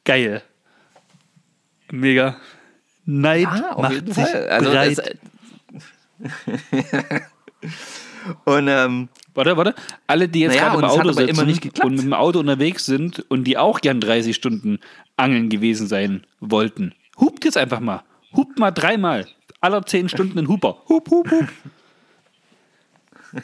[0.05, 0.43] Geil.
[1.91, 2.37] Mega.
[3.05, 4.25] Neid Ah, macht sich.
[4.35, 4.99] Also breit.
[4.99, 5.11] das,
[8.45, 9.75] und ähm, Warte, warte.
[10.07, 13.45] Alle, die jetzt Naja, gerade im Auto sitzen und mit dem Auto unterwegs sind und
[13.45, 14.79] die auch gern 30 Stunden
[15.19, 18.03] angeln gewesen sein wollten, hupt jetzt einfach mal.
[18.35, 19.27] Hupt mal dreimal.
[19.61, 20.77] Aller 10 Stunden ein Huper.
[20.89, 21.49] Hup, hup, hup.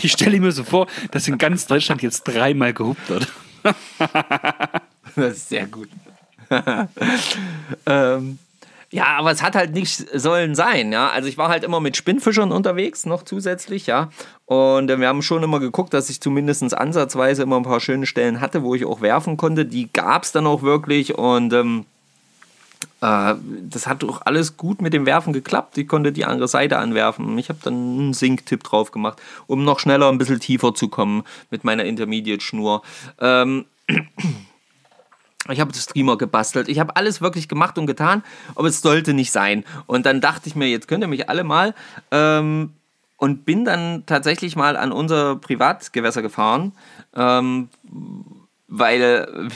[0.00, 3.28] Ich stelle mir so vor, dass in ganz Deutschland jetzt dreimal gehupt wird.
[5.16, 5.88] Das ist sehr gut.
[7.86, 8.38] ähm,
[8.90, 11.10] ja, aber es hat halt nicht sollen sein, ja.
[11.10, 14.08] Also ich war halt immer mit Spinnfischern unterwegs, noch zusätzlich, ja.
[14.46, 18.06] Und äh, wir haben schon immer geguckt, dass ich zumindest ansatzweise immer ein paar schöne
[18.06, 19.66] Stellen hatte, wo ich auch werfen konnte.
[19.66, 21.87] Die gab es dann auch wirklich und ähm, äh,
[23.00, 25.78] das hat auch alles gut mit dem Werfen geklappt.
[25.78, 27.38] Ich konnte die andere Seite anwerfen.
[27.38, 31.22] Ich habe dann einen Sink-Tipp drauf gemacht, um noch schneller ein bisschen tiefer zu kommen
[31.50, 32.82] mit meiner Intermediate-Schnur.
[33.20, 33.66] Ähm,
[35.48, 36.68] ich habe das Streamer gebastelt.
[36.68, 38.24] Ich habe alles wirklich gemacht und getan,
[38.56, 39.64] aber es sollte nicht sein.
[39.86, 41.74] Und dann dachte ich mir, jetzt könnt ihr mich alle mal.
[42.10, 42.72] Ähm,
[43.16, 46.72] und bin dann tatsächlich mal an unser Privatgewässer gefahren.
[47.16, 47.68] Ähm,
[48.68, 49.48] weil,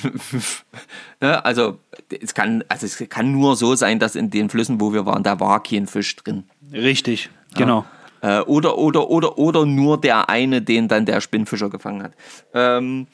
[1.20, 1.79] ne, also
[2.20, 5.22] es, kann, also es kann nur so sein, dass in den Flüssen, wo wir waren,
[5.22, 6.44] da war kein Fisch drin.
[6.72, 7.85] Richtig, genau.
[8.22, 12.12] Äh, oder, oder, oder, oder nur der eine, den dann der Spinnfischer gefangen hat.
[12.55, 13.07] Ähm,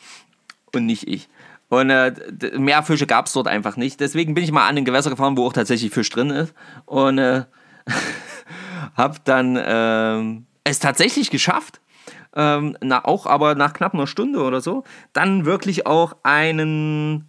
[0.75, 1.29] und nicht ich.
[1.69, 2.15] Und äh,
[2.57, 4.01] mehr Fische gab es dort einfach nicht.
[4.01, 6.55] Deswegen bin ich mal an den Gewässer gefahren, wo auch tatsächlich Fisch drin ist.
[6.87, 7.45] Und äh,
[8.95, 11.81] habe dann äh, es tatsächlich geschafft,
[12.35, 17.27] ähm, na, auch aber nach knapp einer Stunde oder so, dann wirklich auch einen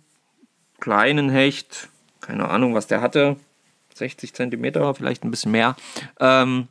[0.79, 1.89] kleinen Hecht,
[2.21, 3.37] keine Ahnung, was der hatte,
[3.95, 5.75] 60 Zentimeter, vielleicht ein bisschen mehr,
[6.19, 6.67] ähm,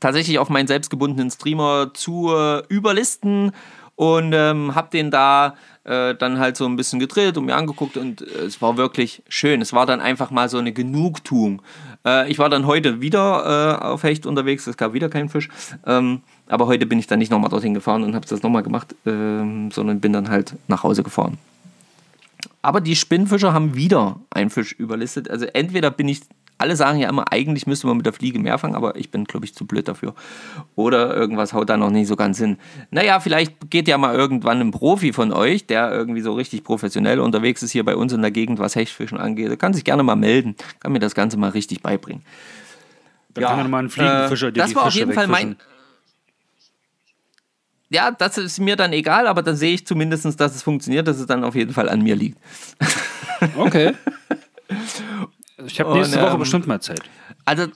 [0.00, 3.52] tatsächlich auf meinen selbstgebundenen Streamer zu äh, überlisten
[3.96, 7.96] und ähm, habe den da äh, dann halt so ein bisschen gedrillt und mir angeguckt
[7.96, 9.60] und äh, es war wirklich schön.
[9.60, 11.62] Es war dann einfach mal so eine Genugtuung.
[12.06, 15.48] Äh, ich war dann heute wieder äh, auf Hecht unterwegs, es gab wieder keinen Fisch.
[15.84, 18.94] Ähm, aber heute bin ich dann nicht nochmal dorthin gefahren und habe das nochmal gemacht,
[19.06, 21.38] ähm, sondern bin dann halt nach Hause gefahren.
[22.62, 25.30] Aber die Spinnfischer haben wieder einen Fisch überlistet.
[25.30, 26.22] Also entweder bin ich
[26.58, 29.24] alle sagen ja immer, eigentlich müsste man mit der Fliege mehr fangen, aber ich bin,
[29.24, 30.14] glaube ich, zu blöd dafür.
[30.74, 32.58] Oder irgendwas haut da noch nicht so ganz hin.
[32.90, 37.20] Naja, vielleicht geht ja mal irgendwann ein Profi von euch, der irgendwie so richtig professionell
[37.20, 39.48] unterwegs ist hier bei uns in der Gegend, was Hechtfischen angeht.
[39.48, 42.24] Der kann sich gerne mal melden, kann mir das Ganze mal richtig beibringen.
[43.34, 45.56] Dann ja, kann man mal einen Fliegenfischer, äh, Das war auf jeden Fall mein.
[47.90, 51.18] Ja, das ist mir dann egal, aber dann sehe ich zumindest, dass es funktioniert, dass
[51.18, 52.38] es dann auf jeden Fall an mir liegt.
[53.56, 53.94] Okay.
[55.64, 57.02] Ich habe nächste und, Woche ähm, bestimmt mal Zeit.
[57.44, 57.68] Also,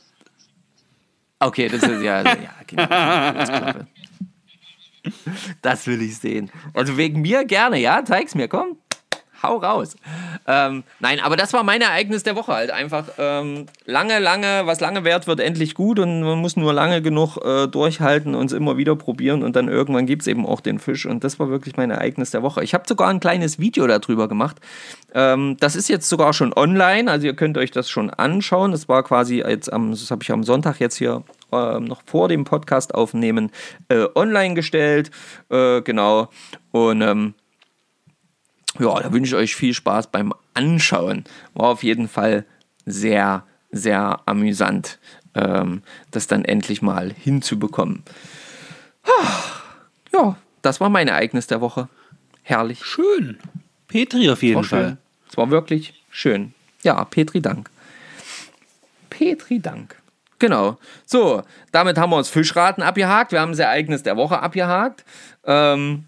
[1.39, 3.87] okay, das ist ja, ja okay,
[5.63, 6.51] das will ich sehen.
[6.75, 8.77] Also wegen mir gerne, ja, zeig's mir, komm
[9.43, 9.97] hau raus.
[10.47, 13.05] Ähm, nein, aber das war mein Ereignis der Woche halt einfach.
[13.19, 17.37] Ähm, lange, lange, was lange währt, wird endlich gut und man muss nur lange genug
[17.39, 20.79] äh, durchhalten und es immer wieder probieren und dann irgendwann gibt es eben auch den
[20.79, 22.63] Fisch und das war wirklich mein Ereignis der Woche.
[22.63, 24.57] Ich habe sogar ein kleines Video darüber gemacht.
[25.15, 28.73] Ähm, das ist jetzt sogar schon online, also ihr könnt euch das schon anschauen.
[28.73, 32.29] Das war quasi jetzt am, das habe ich am Sonntag jetzt hier ähm, noch vor
[32.29, 33.51] dem Podcast aufnehmen
[33.89, 35.11] äh, online gestellt.
[35.51, 36.29] Äh, genau.
[36.71, 37.35] Und ähm,
[38.79, 41.25] ja, da wünsche ich euch viel Spaß beim Anschauen.
[41.55, 42.45] War auf jeden Fall
[42.87, 44.99] sehr, sehr amüsant,
[45.35, 48.03] ähm, das dann endlich mal hinzubekommen.
[50.13, 51.89] Ja, das war mein Ereignis der Woche.
[52.43, 52.85] Herrlich.
[52.85, 53.39] Schön.
[53.89, 54.97] Petri auf jeden Fall.
[55.29, 56.55] Es war wirklich schön.
[56.83, 57.71] Ja, Petri Dank.
[59.11, 59.97] Petri Dank.
[60.39, 60.79] Genau.
[61.07, 63.33] So, damit haben wir uns Fischraten abgehakt.
[63.33, 65.05] Wir haben das Ereignis der Woche abgehakt.
[65.45, 66.07] Ähm,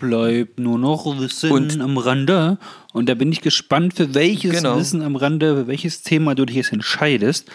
[0.00, 2.58] bleibt nur noch Wissen und, am Rande.
[2.92, 4.76] Und da bin ich gespannt, für welches genau.
[4.76, 7.48] Wissen am Rande, für welches Thema du dich jetzt entscheidest.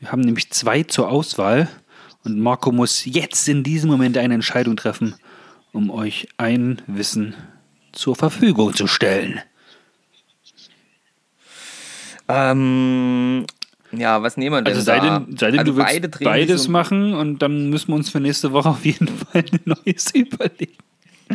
[0.00, 1.68] Wir haben nämlich zwei zur Auswahl.
[2.24, 5.14] Und Marco muss jetzt in diesem Moment eine Entscheidung treffen,
[5.72, 7.34] um euch ein Wissen
[7.92, 9.40] zur Verfügung zu stellen.
[12.28, 13.44] Ähm,
[13.92, 15.00] ja, was nehmen wir denn also sei?
[15.00, 18.52] Denn, sei denn, also du willst beides machen und dann müssen wir uns für nächste
[18.52, 20.78] Woche auf jeden Fall ein neues überlegen.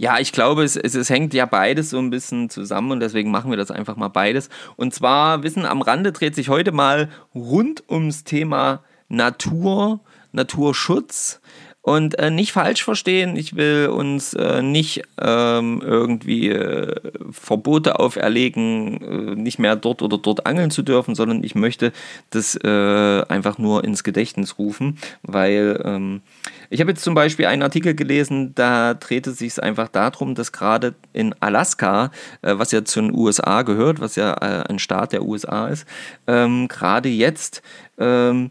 [0.00, 3.30] Ja, ich glaube, es, es, es, hängt ja beides so ein bisschen zusammen und deswegen
[3.30, 4.48] machen wir das einfach mal beides.
[4.76, 10.00] Und zwar, Wissen am Rande dreht sich heute mal rund ums Thema Natur,
[10.32, 11.42] Naturschutz.
[11.82, 16.94] Und äh, nicht falsch verstehen, ich will uns äh, nicht ähm, irgendwie äh,
[17.30, 21.92] Verbote auferlegen, äh, nicht mehr dort oder dort angeln zu dürfen, sondern ich möchte
[22.28, 26.20] das äh, einfach nur ins Gedächtnis rufen, weil ähm,
[26.68, 30.52] ich habe jetzt zum Beispiel einen Artikel gelesen, da dreht es sich einfach darum, dass
[30.52, 32.10] gerade in Alaska,
[32.42, 35.86] äh, was ja zu den USA gehört, was ja ein Staat der USA ist,
[36.26, 37.62] ähm, gerade jetzt
[37.98, 38.50] ähm,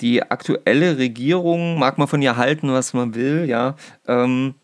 [0.00, 4.54] die aktuelle Regierung, mag man von ihr halten, was man will, ja, ähm,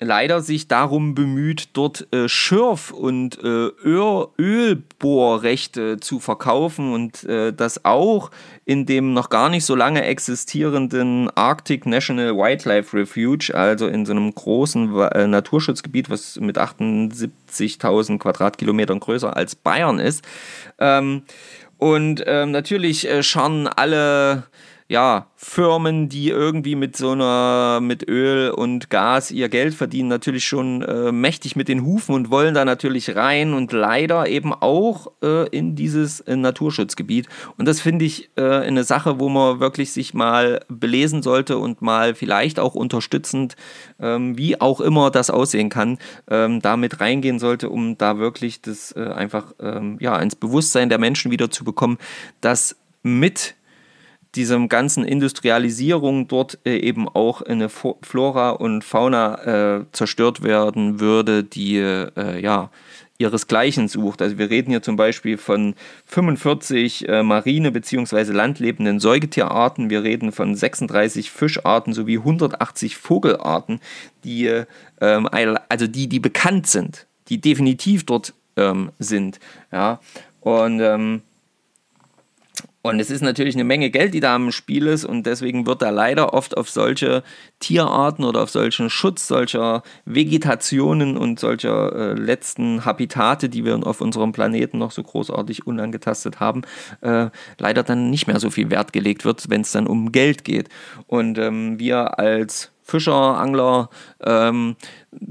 [0.00, 7.52] leider sich darum bemüht, dort äh, Schürf- und äh, Öl Ölbohrrechte zu verkaufen und äh,
[7.52, 8.30] das auch
[8.64, 14.12] in dem noch gar nicht so lange existierenden Arctic National Wildlife Refuge, also in so
[14.12, 20.24] einem großen äh, Naturschutzgebiet, was mit 78.000 Quadratkilometern größer als Bayern ist.
[20.78, 21.22] Ähm,
[21.84, 24.44] und ähm, natürlich äh, schauen alle
[24.94, 30.44] ja, Firmen, die irgendwie mit so einer, mit Öl und Gas ihr Geld verdienen, natürlich
[30.44, 35.10] schon äh, mächtig mit den Hufen und wollen da natürlich rein und leider eben auch
[35.20, 37.26] äh, in dieses äh, Naturschutzgebiet.
[37.56, 41.82] Und das finde ich äh, eine Sache, wo man wirklich sich mal belesen sollte und
[41.82, 43.56] mal vielleicht auch unterstützend,
[43.98, 45.98] ähm, wie auch immer das aussehen kann,
[46.30, 50.98] ähm, damit reingehen sollte, um da wirklich das äh, einfach ähm, ja, ins Bewusstsein der
[50.98, 51.98] Menschen wieder zu bekommen,
[52.40, 53.56] dass mit
[54.36, 61.44] diesem ganzen Industrialisierung dort äh, eben auch eine Flora und Fauna äh, zerstört werden würde,
[61.44, 62.70] die äh, ja
[63.18, 64.22] ihresgleichen sucht.
[64.22, 65.74] Also wir reden hier zum Beispiel von
[66.06, 68.32] 45 äh, marine- bzw.
[68.32, 73.80] landlebenden Säugetierarten, wir reden von 36 Fischarten sowie 180 Vogelarten,
[74.24, 74.50] die,
[75.00, 75.28] ähm,
[75.68, 79.38] also die, die bekannt sind, die definitiv dort ähm, sind.
[79.70, 80.00] Ja?
[80.40, 81.22] Und ähm,
[82.84, 85.80] und es ist natürlich eine Menge Geld, die da im Spiel ist und deswegen wird
[85.80, 87.22] da leider oft auf solche
[87.58, 94.02] Tierarten oder auf solchen Schutz solcher Vegetationen und solcher äh, letzten Habitate, die wir auf
[94.02, 96.60] unserem Planeten noch so großartig unangetastet haben,
[97.00, 100.44] äh, leider dann nicht mehr so viel Wert gelegt wird, wenn es dann um Geld
[100.44, 100.68] geht.
[101.06, 103.88] Und ähm, wir als Fischer, Angler
[104.22, 104.76] ähm,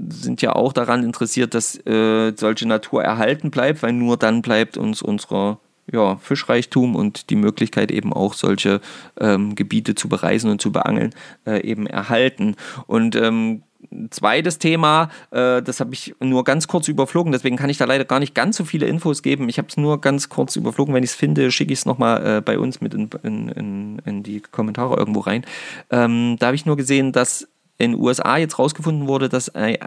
[0.09, 4.75] sind ja auch daran interessiert, dass äh, solche Natur erhalten bleibt, weil nur dann bleibt
[4.75, 5.59] uns unsere
[5.91, 8.81] ja, Fischreichtum und die Möglichkeit eben auch solche
[9.19, 11.13] ähm, Gebiete zu bereisen und zu beangeln
[11.45, 12.55] äh, eben erhalten.
[12.87, 13.63] Und ähm,
[14.09, 18.05] zweites Thema, äh, das habe ich nur ganz kurz überflogen, deswegen kann ich da leider
[18.05, 19.49] gar nicht ganz so viele Infos geben.
[19.49, 20.93] Ich habe es nur ganz kurz überflogen.
[20.93, 24.23] Wenn ich es finde, schicke ich es nochmal äh, bei uns mit in, in, in,
[24.23, 25.45] die Kommentare irgendwo rein.
[25.89, 29.77] Ähm, da habe ich nur gesehen, dass in den USA jetzt rausgefunden wurde, dass äh,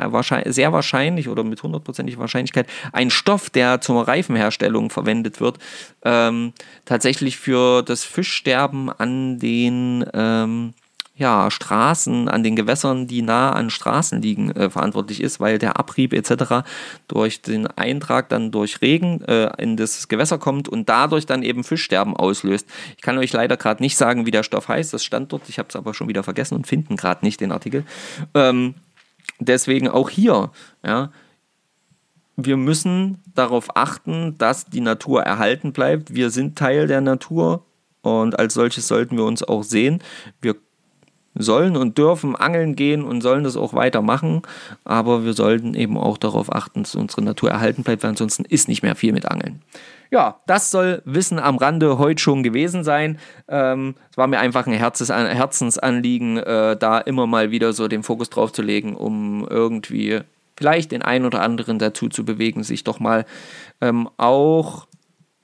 [0.47, 5.59] sehr wahrscheinlich oder mit hundertprozentiger Wahrscheinlichkeit ein Stoff, der zur Reifenherstellung verwendet wird,
[6.05, 6.53] ähm,
[6.85, 10.75] tatsächlich für das Fischsterben an den ähm,
[11.17, 15.79] ja, Straßen, an den Gewässern, die nah an Straßen liegen, äh, verantwortlich ist, weil der
[15.79, 16.67] Abrieb etc.
[17.09, 21.65] durch den Eintrag dann durch Regen äh, in das Gewässer kommt und dadurch dann eben
[21.65, 22.69] Fischsterben auslöst.
[22.97, 25.59] Ich kann euch leider gerade nicht sagen, wie der Stoff heißt, das stand dort, ich
[25.59, 27.85] habe es aber schon wieder vergessen und finden gerade nicht den Artikel.
[28.35, 28.75] Ähm,
[29.41, 30.51] deswegen auch hier,
[30.85, 31.11] ja,
[32.37, 36.15] wir müssen darauf achten, dass die Natur erhalten bleibt.
[36.15, 37.65] Wir sind Teil der Natur
[38.03, 40.03] und als solches sollten wir uns auch sehen.
[40.43, 40.55] Wir
[41.39, 44.43] sollen und dürfen angeln gehen und sollen das auch weitermachen,
[44.85, 48.69] aber wir sollten eben auch darauf achten, dass unsere Natur erhalten bleibt, weil ansonsten ist
[48.69, 49.63] nicht mehr viel mit Angeln.
[50.11, 53.19] Ja, das soll Wissen am Rande heute schon gewesen sein.
[53.49, 58.31] Ähm, es war mir einfach ein Herzensanliegen, äh, da immer mal wieder so den Fokus
[58.31, 60.21] drauf zu legen, um irgendwie
[60.57, 63.27] vielleicht den einen oder anderen dazu zu bewegen, sich doch mal
[63.81, 64.87] ähm, auch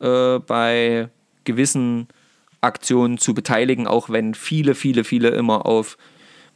[0.00, 1.08] äh, bei
[1.44, 2.08] gewissen
[2.62, 5.98] Aktionen zu beteiligen, auch wenn viele, viele, viele immer auf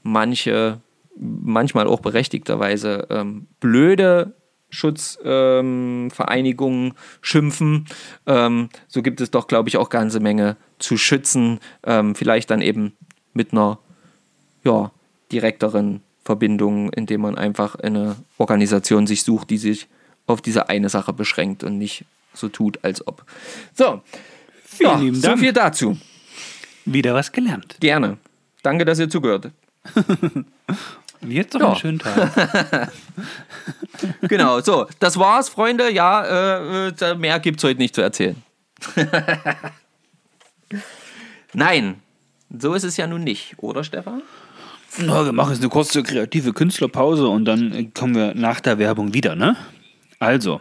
[0.03, 0.81] manche,
[1.17, 4.35] manchmal auch berechtigterweise ähm, blöde
[4.71, 7.85] Schutzvereinigungen ähm, schimpfen.
[8.27, 11.61] Ähm, so gibt es doch, glaube ich, auch ganze Menge zu schützen.
[11.85, 12.95] Ähm, vielleicht dann eben
[13.33, 13.79] mit einer
[14.65, 14.91] ja,
[15.33, 19.87] direkteren Verbindung, indem man einfach eine Organisation sich sucht, die sich
[20.27, 23.25] auf diese eine Sache beschränkt und nicht so tut, als ob.
[23.75, 24.03] So,
[24.67, 25.39] Vielen ja, lieben Dank.
[25.39, 25.99] So viel dazu.
[26.85, 27.77] Wieder was gelernt.
[27.81, 28.19] Gerne.
[28.63, 29.51] Danke, dass ihr zugehört.
[31.21, 31.67] Und jetzt noch ja.
[31.69, 32.93] einen schönen Tag.
[34.23, 35.93] genau, so, das war's, Freunde.
[35.93, 38.37] Ja, äh, mehr gibt's heute nicht zu erzählen.
[41.53, 41.97] Nein,
[42.57, 44.23] so ist es ja nun nicht, oder Stefan?
[44.99, 49.15] Na, wir machen jetzt eine kurze kreative Künstlerpause und dann kommen wir nach der Werbung
[49.15, 49.57] wieder, ne?
[50.19, 50.61] Also,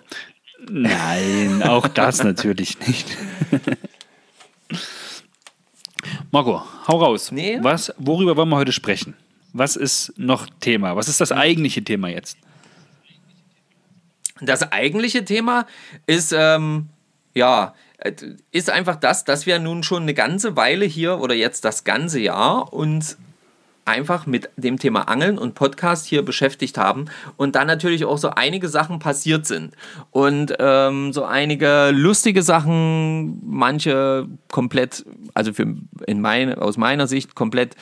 [0.70, 3.18] nein, auch das natürlich nicht.
[6.32, 7.32] Marco, hau raus.
[7.32, 7.60] Nee.
[7.62, 9.16] Was, worüber wollen wir heute sprechen?
[9.54, 10.96] Was ist noch Thema?
[10.96, 12.38] Was ist das eigentliche Thema jetzt?
[14.42, 15.66] Das eigentliche Thema
[16.08, 16.90] ist, ähm,
[17.34, 17.74] ja,
[18.52, 22.20] ist einfach das, dass wir nun schon eine ganze Weile hier oder jetzt das ganze
[22.20, 23.18] Jahr uns
[23.86, 27.06] einfach mit dem Thema Angeln und Podcast hier beschäftigt haben
[27.38, 29.76] und dann natürlich auch so einige Sachen passiert sind.
[30.10, 35.76] Und ähm, so einige lustige Sachen, manche komplett, also für,
[36.08, 37.76] in mein, aus meiner Sicht komplett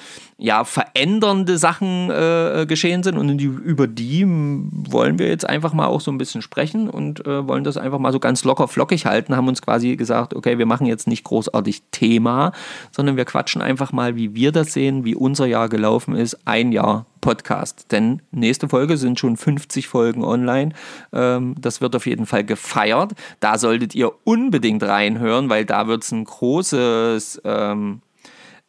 [0.44, 5.88] ja, verändernde Sachen äh, geschehen sind und die, über die wollen wir jetzt einfach mal
[5.88, 9.06] auch so ein bisschen sprechen und äh, wollen das einfach mal so ganz locker flockig
[9.06, 12.52] halten, haben uns quasi gesagt, okay, wir machen jetzt nicht großartig Thema,
[12.92, 16.74] sondern wir quatschen einfach mal, wie wir das sehen, wie unser Jahr gelaufen ist, ein
[16.74, 17.94] Jahr Podcast.
[17.94, 20.74] Denn nächste Folge sind schon 50 Folgen online.
[21.14, 23.14] Ähm, das wird auf jeden Fall gefeiert.
[23.40, 28.02] Da solltet ihr unbedingt reinhören, weil da wird es ein großes ähm,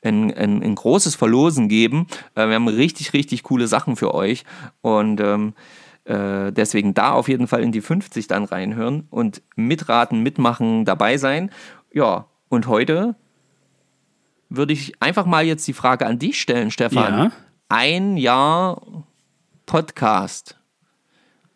[0.05, 2.07] ein, ein, ein großes Verlosen geben.
[2.35, 4.45] Äh, wir haben richtig, richtig coole Sachen für euch.
[4.81, 5.55] Und ähm,
[6.05, 11.17] äh, deswegen da auf jeden Fall in die 50 dann reinhören und mitraten, mitmachen, dabei
[11.17, 11.51] sein.
[11.93, 13.17] Ja, und heute
[14.49, 17.15] würde ich einfach mal jetzt die Frage an dich stellen, Stefan.
[17.15, 17.33] Ja?
[17.69, 18.83] Ein Jahr
[19.67, 20.59] Podcast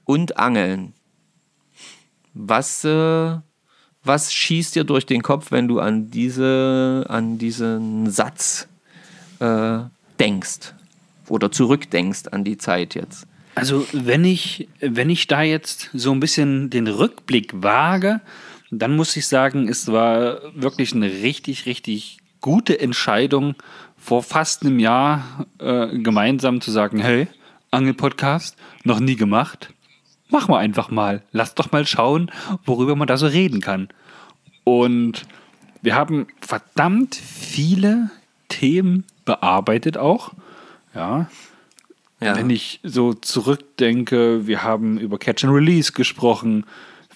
[0.04, 0.94] und Angeln.
[2.32, 3.36] Was äh,
[4.04, 8.68] was schießt dir durch den Kopf, wenn du an, diese, an diesen Satz
[9.40, 9.78] äh,
[10.18, 10.74] denkst
[11.28, 13.26] oder zurückdenkst an die Zeit jetzt?
[13.54, 18.20] Also wenn ich, wenn ich da jetzt so ein bisschen den Rückblick wage,
[18.70, 23.56] dann muss ich sagen, es war wirklich eine richtig, richtig gute Entscheidung,
[23.96, 27.26] vor fast einem Jahr äh, gemeinsam zu sagen, hey,
[27.70, 29.70] Angelpodcast, noch nie gemacht.
[30.30, 31.22] Machen wir einfach mal.
[31.32, 32.30] Lass doch mal schauen,
[32.64, 33.88] worüber man da so reden kann.
[34.64, 35.24] Und
[35.80, 38.10] wir haben verdammt viele
[38.48, 40.32] Themen bearbeitet auch.
[40.94, 41.28] Ja.
[42.20, 42.36] Ja.
[42.36, 46.64] Wenn ich so zurückdenke, wir haben über Catch and Release gesprochen,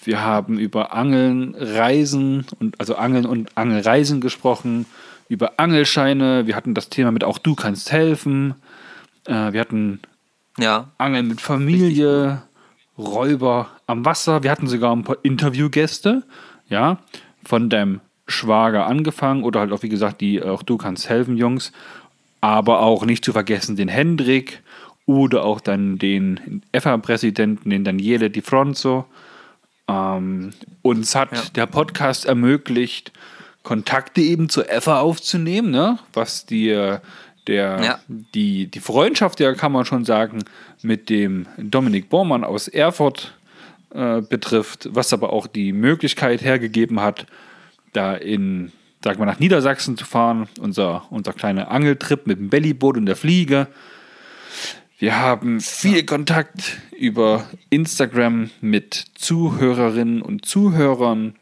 [0.05, 4.85] wir haben über Angeln, Reisen und also Angeln und Angelreisen gesprochen,
[5.27, 8.55] über Angelscheine, wir hatten das Thema mit auch du kannst helfen,
[9.25, 9.99] äh, wir hatten
[10.57, 10.91] ja.
[10.97, 12.41] Angeln mit Familie,
[12.97, 14.43] Räuber am Wasser.
[14.43, 16.23] Wir hatten sogar ein paar Interviewgäste,
[16.69, 16.99] ja,
[17.43, 21.71] von deinem Schwager angefangen oder halt auch, wie gesagt, die auch du kannst helfen, Jungs.
[22.41, 24.61] Aber auch nicht zu vergessen den Hendrik
[25.05, 29.05] oder auch dann den EFA-Präsidenten, den Daniele Di Fronzo.
[29.87, 31.41] Ähm, uns hat Ja.
[31.55, 33.11] der Podcast ermöglicht,
[33.63, 35.97] Kontakte eben zur EFA aufzunehmen, ne?
[36.13, 36.99] was die, äh,
[37.47, 37.99] der, Ja.
[38.07, 40.43] die, die Freundschaft, ja kann man schon sagen,
[40.81, 43.35] mit dem Dominik Bormann aus Erfurt
[43.93, 47.25] äh, betrifft, was aber auch die Möglichkeit hergegeben hat,
[47.93, 48.71] da in,
[49.03, 53.15] sag mal, nach Niedersachsen zu fahren, unser, unser kleiner Angeltrip mit dem Bellyboot und der
[53.15, 53.67] Fliege.
[54.97, 61.35] Wir haben viel Kontakt über Instagram mit Zuhörerinnen und Zuhörern.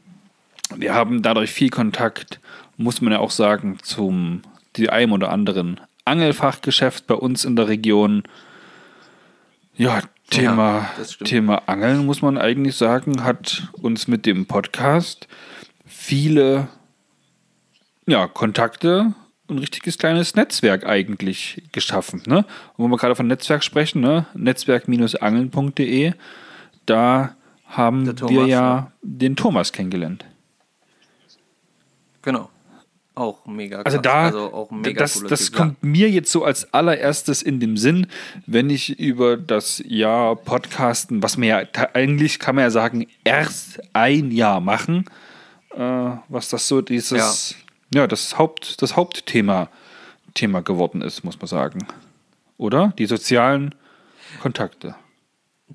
[0.76, 2.40] Wir haben dadurch viel Kontakt,
[2.78, 4.42] muss man ja auch sagen, zum
[4.78, 8.24] die einem oder anderen Angelfachgeschäft bei uns in der Region.
[9.76, 11.04] Ja, Thema, Ja.
[11.26, 15.28] Thema Angeln, muss man eigentlich sagen, hat uns mit dem Podcast
[15.86, 16.68] viele
[18.06, 19.14] ja, Kontakte
[19.52, 22.24] ein richtiges kleines Netzwerk eigentlich geschaffen.
[22.26, 22.46] Ne?
[22.76, 24.26] Und wenn wir gerade von Netzwerk sprechen, ne?
[24.34, 26.14] netzwerk-angeln.de,
[26.86, 27.36] da
[27.66, 28.92] haben Der wir Thomas, ja ja.
[29.02, 30.26] den Thomas kennengelernt.
[32.22, 32.50] Genau.
[33.14, 33.86] Auch mega krass.
[33.86, 37.60] Also da, also auch mega das, das Typ, kommt mir jetzt so als allererstes in
[37.60, 38.08] den Sinn,
[38.46, 43.82] wenn ich über das Jahr Podcasten, was mir ja eigentlich kann man ja sagen, erst
[43.94, 45.06] ein Jahr machen,
[45.76, 45.80] äh,
[46.30, 47.56] was das so dieses,
[47.94, 49.70] ja, das Haupt, das Hauptthema
[50.34, 51.86] Thema geworden ist, muss man sagen.
[52.58, 52.94] Oder?
[52.98, 53.76] Die sozialen
[54.42, 54.96] Kontakte.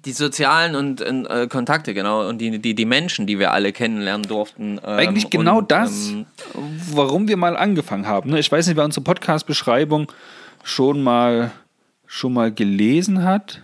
[0.05, 4.26] Die sozialen und äh, Kontakte, genau, und die, die, die Menschen, die wir alle kennenlernen
[4.26, 4.78] durften.
[4.84, 6.26] Ähm, Eigentlich genau und, das, Ähm,
[6.92, 8.30] warum wir mal angefangen haben.
[8.30, 8.38] ne?
[8.38, 10.12] Ich weiß nicht, wer unsere Podcast-Beschreibung
[10.62, 11.51] schon mal,
[12.07, 13.62] schon mal gelesen hat.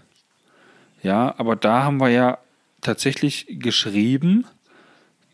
[1.03, 2.39] Ja, aber da haben wir ja
[2.81, 4.47] tatsächlich geschrieben,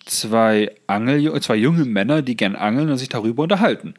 [0.06, 3.94] zwei, Angel, zwei junge Männer, die gern angeln und sich darüber unterhalten.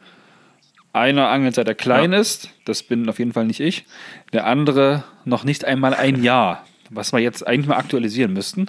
[0.91, 3.86] Einer angelt seit er klein ist, das bin auf jeden Fall nicht ich.
[4.34, 8.68] Der andere noch nicht einmal ein Jahr, was wir jetzt eigentlich mal aktualisieren müssten.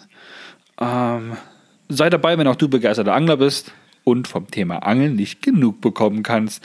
[0.80, 1.36] Ähm,
[1.88, 3.72] sei dabei, wenn auch du begeisterter Angler bist
[4.04, 6.64] und vom Thema Angeln nicht genug bekommen kannst.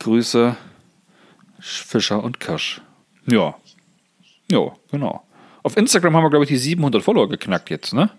[0.00, 0.56] Grüße,
[1.60, 2.80] Fischer und Kirsch.
[3.26, 3.54] Ja.
[4.50, 5.24] Ja, genau.
[5.62, 8.10] Auf Instagram haben wir, glaube ich, die 700 Follower geknackt jetzt, ne?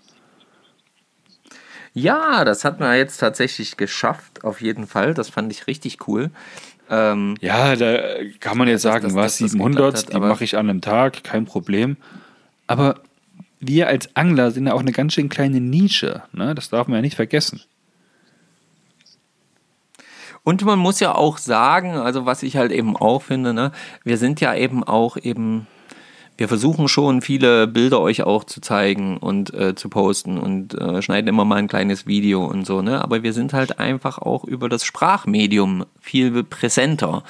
[1.94, 5.14] ja, das hat man jetzt tatsächlich geschafft, auf jeden Fall.
[5.14, 6.30] Das fand ich richtig cool.
[6.90, 7.98] Ähm, Ja, da
[8.42, 10.82] kann man jetzt sagen, dass- was, das 700, geklappt hat, die mache ich an einem
[10.82, 11.96] Tag, kein Problem.
[12.68, 13.02] Aber
[13.60, 16.56] wir als Angler sind ja auch eine ganz schön kleine Nische, ne?
[16.56, 17.62] Das darf man ja nicht vergessen.
[20.46, 23.72] Und man muss ja auch sagen, also was ich halt eben auch finde, ne,
[24.04, 25.66] wir sind ja eben auch eben,
[26.38, 31.02] wir versuchen schon viele Bilder euch auch zu zeigen und äh, zu posten und äh,
[31.02, 33.02] schneiden immer mal ein kleines Video und so, ne?
[33.02, 37.24] Aber wir sind halt einfach auch über das Sprachmedium viel präsenter.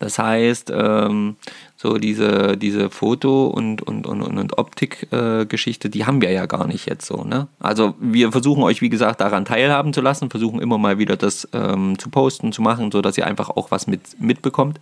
[0.00, 1.36] Das heißt, ähm,
[1.76, 6.86] so diese, diese Foto- und, und, und, und, Optik-Geschichte, die haben wir ja gar nicht
[6.86, 7.22] jetzt so.
[7.22, 7.46] Ne?
[7.60, 11.48] Also wir versuchen euch, wie gesagt, daran teilhaben zu lassen, versuchen immer mal wieder das
[11.52, 14.80] ähm, zu posten, zu machen, sodass ihr einfach auch was mit, mitbekommt.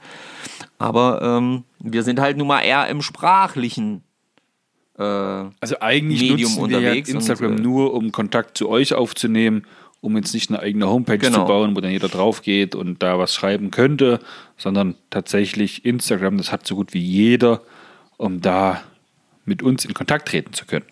[0.79, 4.03] Aber ähm, wir sind halt nun mal eher im sprachlichen.
[4.99, 8.69] Äh, Also eigentlich Medium nutzen wir ja unterwegs und, Instagram äh, nur, um Kontakt zu
[8.69, 9.67] euch aufzunehmen,
[10.01, 11.41] um jetzt nicht eine eigene Homepage Genau.
[11.41, 14.21] zu bauen, wo dann jeder drauf geht und da was schreiben könnte,
[14.57, 17.63] sondern tatsächlich Instagram, das hat so gut wie jeder,
[18.17, 18.83] um da
[19.45, 20.85] mit uns in Kontakt treten zu können.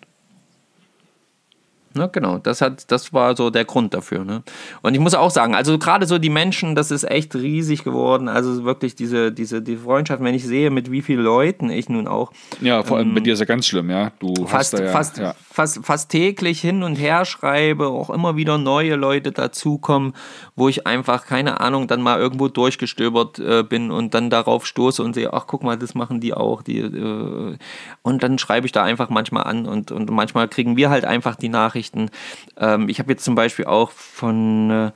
[1.95, 4.25] Ne, genau, das hat, das war so der Grund dafür.
[4.25, 4.43] Ne?
[4.81, 8.27] Und ich muss auch sagen, also gerade so die Menschen, das ist echt riesig geworden.
[8.27, 12.09] Also wirklich diese, diese die Freundschaft, wenn ich sehe, mit wie vielen Leuten ich nun
[12.09, 12.33] auch.
[12.59, 14.11] Ja, vor allem ähm, bei dir ist ja ganz schlimm, ja.
[14.19, 15.35] Du fast, ja, fast, ja.
[15.49, 20.13] fast, fast täglich hin und her schreibe, auch immer wieder neue Leute dazukommen,
[20.57, 25.01] wo ich einfach, keine Ahnung, dann mal irgendwo durchgestöbert äh, bin und dann darauf stoße
[25.01, 26.61] und sehe, ach guck mal, das machen die auch.
[26.61, 27.57] Die, äh,
[28.01, 31.37] und dann schreibe ich da einfach manchmal an und, und manchmal kriegen wir halt einfach
[31.37, 32.09] die Nachricht Nachrichten.
[32.57, 34.91] Ähm, ich habe jetzt zum Beispiel auch von äh,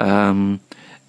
[0.00, 0.60] ähm,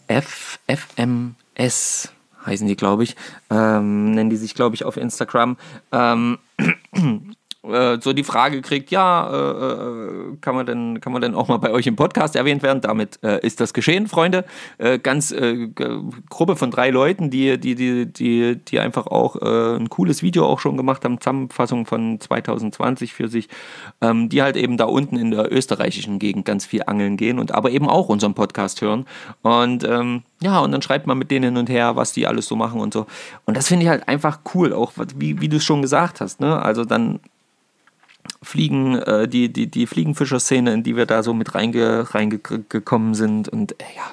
[0.08, 2.14] F, FMS
[2.46, 3.16] heißen die, glaube ich,
[3.50, 5.58] ähm, nennen die sich, glaube ich, auf Instagram.
[5.92, 6.40] Ähm,
[7.64, 11.48] äh, so die Frage kriegt, ja, äh, äh, kann, man denn, kann man denn auch
[11.48, 12.82] mal bei euch im Podcast erwähnt werden?
[12.82, 14.46] Damit äh, ist das geschehen, Freunde.
[14.78, 15.34] Äh, ganz
[16.30, 20.60] Gruppe von drei Leuten, die, die, die, die, die einfach auch ein cooles Video auch
[20.60, 23.50] schon gemacht haben, Zusammenfassung von 2020 für sich,
[24.02, 27.54] ähm, die halt eben da unten in der österreichischen Gegend ganz viel angeln gehen und
[27.54, 29.06] aber eben auch unseren Podcast hören.
[29.42, 32.48] Und ähm, ja, und dann schreibt man mit denen hin und her, was die alles
[32.48, 33.06] so machen und so.
[33.46, 36.40] Und das finde ich halt einfach cool, auch wie, wie du es schon gesagt hast.
[36.40, 36.62] Ne?
[36.62, 37.20] Also dann
[38.42, 43.50] Fliegen, äh, die, die, die Fliegenfischer-Szene, in die wir da so mit reinge, reingekommen sind.
[43.50, 44.04] Und äh, ja,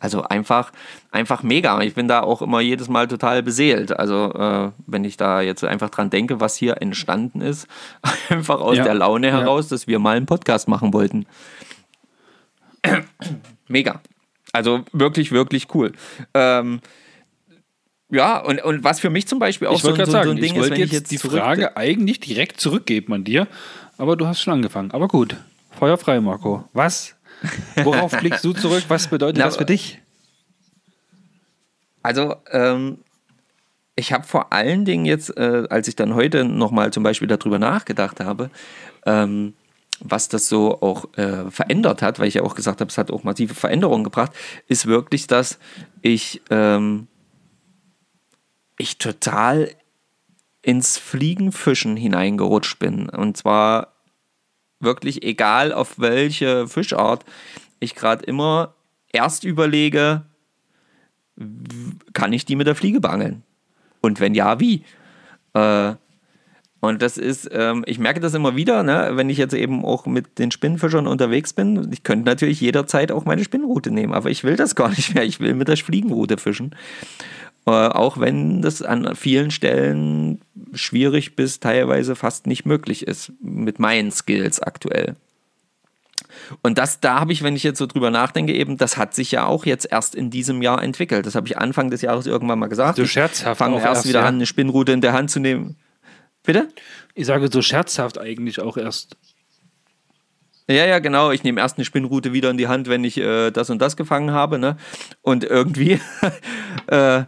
[0.00, 0.72] also einfach,
[1.10, 1.80] einfach mega.
[1.82, 3.98] Ich bin da auch immer jedes Mal total beseelt.
[3.98, 7.66] Also, äh, wenn ich da jetzt einfach dran denke, was hier entstanden ist,
[8.28, 8.84] einfach aus ja.
[8.84, 9.74] der Laune heraus, ja.
[9.74, 11.26] dass wir mal einen Podcast machen wollten.
[13.68, 14.00] mega.
[14.52, 15.92] Also wirklich, wirklich cool.
[16.32, 16.80] Ähm,
[18.14, 20.36] ja, und, und was für mich zum Beispiel auch ich so, so, so, so ein
[20.36, 23.48] Ding ist, wenn jetzt ich jetzt die Frage eigentlich direkt zurückgeben an dir,
[23.98, 24.90] aber du hast schon angefangen.
[24.92, 25.36] Aber gut,
[25.70, 26.68] Feuer frei, Marco.
[26.72, 27.16] Was?
[27.82, 28.84] Worauf blickst du zurück?
[28.88, 30.00] Was bedeutet Na, das für dich?
[32.02, 32.98] Also, ähm,
[33.96, 37.58] ich habe vor allen Dingen jetzt, äh, als ich dann heute nochmal zum Beispiel darüber
[37.58, 38.50] nachgedacht habe,
[39.06, 39.54] ähm,
[40.00, 43.10] was das so auch äh, verändert hat, weil ich ja auch gesagt habe, es hat
[43.10, 44.32] auch massive Veränderungen gebracht,
[44.68, 45.58] ist wirklich, dass
[46.02, 47.06] ich ähm,
[48.78, 49.70] ich total
[50.62, 53.08] ins Fliegenfischen hineingerutscht bin.
[53.08, 53.94] Und zwar
[54.80, 57.24] wirklich egal auf welche Fischart
[57.80, 58.74] ich gerade immer
[59.12, 60.24] erst überlege,
[62.12, 63.42] kann ich die mit der Fliege bangeln?
[64.00, 64.84] Und wenn ja, wie?
[65.54, 65.94] Äh,
[66.80, 70.04] und das ist, ähm, ich merke das immer wieder, ne, wenn ich jetzt eben auch
[70.04, 71.90] mit den Spinnfischern unterwegs bin.
[71.92, 75.24] Ich könnte natürlich jederzeit auch meine Spinnroute nehmen, aber ich will das gar nicht mehr.
[75.24, 76.74] Ich will mit der Fliegenroute fischen.
[77.66, 80.40] Äh, auch wenn das an vielen Stellen
[80.74, 85.16] schwierig bis teilweise fast nicht möglich ist mit meinen Skills aktuell.
[86.62, 89.30] Und das, da habe ich, wenn ich jetzt so drüber nachdenke, eben, das hat sich
[89.30, 91.26] ja auch jetzt erst in diesem Jahr entwickelt.
[91.26, 92.96] Das habe ich Anfang des Jahres irgendwann mal gesagt.
[92.96, 93.54] So scherzhaft.
[93.54, 94.26] Ich fange erst, erst wieder ja.
[94.26, 95.76] an, eine Spinnrute in der Hand zu nehmen.
[96.42, 96.68] Bitte?
[97.14, 99.16] Ich sage so scherzhaft eigentlich auch erst.
[100.68, 101.30] Ja, ja, genau.
[101.30, 103.96] Ich nehme erst eine Spinnrute wieder in die Hand, wenn ich äh, das und das
[103.96, 104.58] gefangen habe.
[104.58, 104.76] Ne?
[105.20, 106.00] Und irgendwie,
[106.86, 107.24] äh,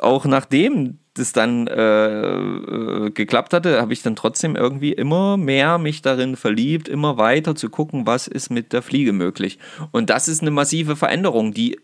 [0.00, 5.78] auch nachdem das dann äh, äh, geklappt hatte, habe ich dann trotzdem irgendwie immer mehr
[5.78, 9.58] mich darin verliebt, immer weiter zu gucken, was ist mit der Fliege möglich.
[9.90, 11.80] Und das ist eine massive Veränderung, die,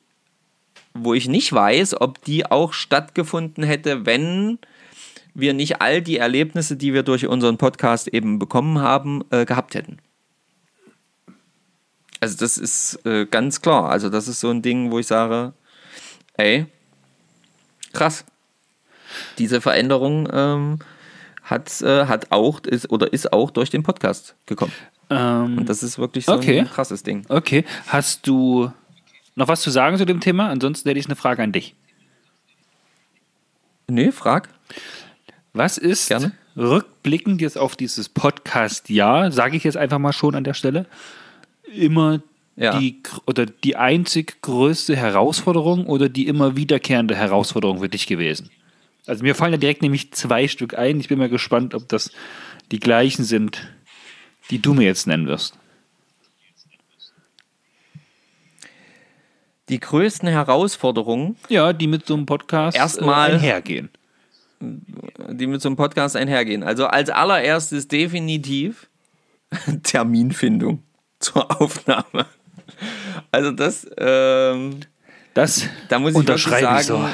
[0.94, 4.58] wo ich nicht weiß, ob die auch stattgefunden hätte, wenn
[5.34, 9.74] wir nicht all die Erlebnisse, die wir durch unseren Podcast eben bekommen haben, äh, gehabt
[9.74, 9.98] hätten.
[12.20, 13.90] Also das ist äh, ganz klar.
[13.90, 15.52] Also das ist so ein Ding, wo ich sage,
[16.36, 16.66] ey,
[17.92, 18.24] krass.
[19.38, 20.78] Diese Veränderung ähm,
[21.42, 24.72] hat, äh, hat auch ist, oder ist auch durch den Podcast gekommen.
[25.10, 26.60] Ähm, Und das ist wirklich so okay.
[26.60, 27.24] ein krasses Ding.
[27.28, 27.64] Okay.
[27.86, 28.72] Hast du
[29.36, 30.48] noch was zu sagen zu dem Thema?
[30.48, 31.74] Ansonsten hätte ich eine Frage an dich.
[33.88, 34.48] Nee, frag.
[35.52, 36.32] Was ist Gerne.
[36.56, 40.86] rückblickend jetzt auf dieses Podcast-Jahr, sage ich jetzt einfach mal schon an der Stelle,
[41.74, 42.20] immer
[42.56, 42.78] ja.
[42.78, 48.50] die oder die einzig größte Herausforderung oder die immer wiederkehrende Herausforderung für dich gewesen?
[49.06, 50.98] Also mir fallen ja direkt nämlich zwei Stück ein.
[50.98, 52.10] Ich bin mal gespannt, ob das
[52.72, 53.68] die gleichen sind,
[54.50, 55.56] die du mir jetzt nennen wirst.
[59.68, 61.36] Die größten Herausforderungen.
[61.48, 63.90] Ja, die mit so einem Podcast äh, erstmal einhergehen.
[64.60, 66.62] Die mit so einem Podcast einhergehen.
[66.62, 68.88] Also als allererstes definitiv
[69.82, 70.82] Terminfindung
[71.18, 72.26] zur Aufnahme.
[73.30, 74.80] Also das, ähm,
[75.34, 77.04] das da muss ich unterschreibe ich so.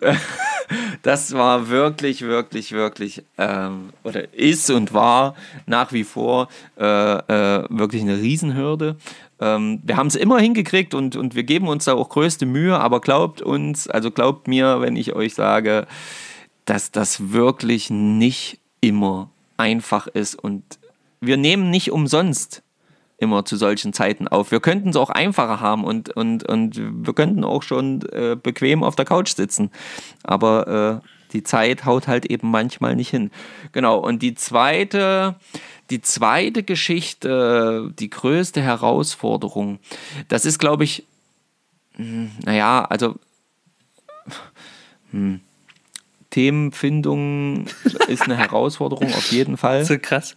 [1.02, 5.34] das war wirklich, wirklich, wirklich, ähm, oder ist und war
[5.66, 8.96] nach wie vor äh, äh, wirklich eine Riesenhürde.
[9.40, 12.78] Ähm, wir haben es immer hingekriegt und, und wir geben uns da auch größte Mühe,
[12.78, 15.86] aber glaubt uns, also glaubt mir, wenn ich euch sage,
[16.64, 20.62] dass das wirklich nicht immer einfach ist und
[21.22, 22.62] wir nehmen nicht umsonst
[23.16, 24.50] immer zu solchen Zeiten auf.
[24.50, 28.82] Wir könnten es auch einfacher haben und, und, und wir könnten auch schon äh, bequem
[28.82, 29.70] auf der Couch sitzen.
[30.24, 33.30] Aber äh, die Zeit haut halt eben manchmal nicht hin.
[33.70, 35.36] Genau, und die zweite,
[35.90, 39.78] die zweite Geschichte, die größte Herausforderung,
[40.28, 41.06] das ist, glaube ich,
[41.94, 43.14] hm, naja, also
[45.12, 45.40] hm,
[46.30, 47.66] Themenfindung
[48.08, 49.84] ist eine Herausforderung auf jeden Fall.
[49.84, 50.36] So krass.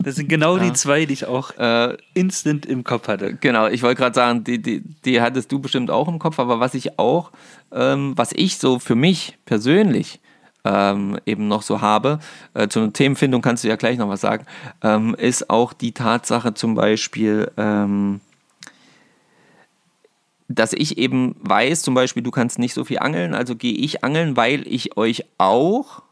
[0.00, 0.64] Das sind genau ja.
[0.64, 3.34] die zwei, die ich auch äh, instant im Kopf hatte.
[3.34, 6.60] Genau, ich wollte gerade sagen, die, die, die hattest du bestimmt auch im Kopf, aber
[6.60, 7.32] was ich auch,
[7.72, 10.20] ähm, was ich so für mich persönlich
[10.64, 12.20] ähm, eben noch so habe,
[12.54, 14.46] äh, zur Themenfindung kannst du ja gleich noch was sagen,
[14.82, 18.20] ähm, ist auch die Tatsache zum Beispiel, ähm,
[20.46, 24.04] dass ich eben weiß, zum Beispiel, du kannst nicht so viel angeln, also gehe ich
[24.04, 26.02] angeln, weil ich euch auch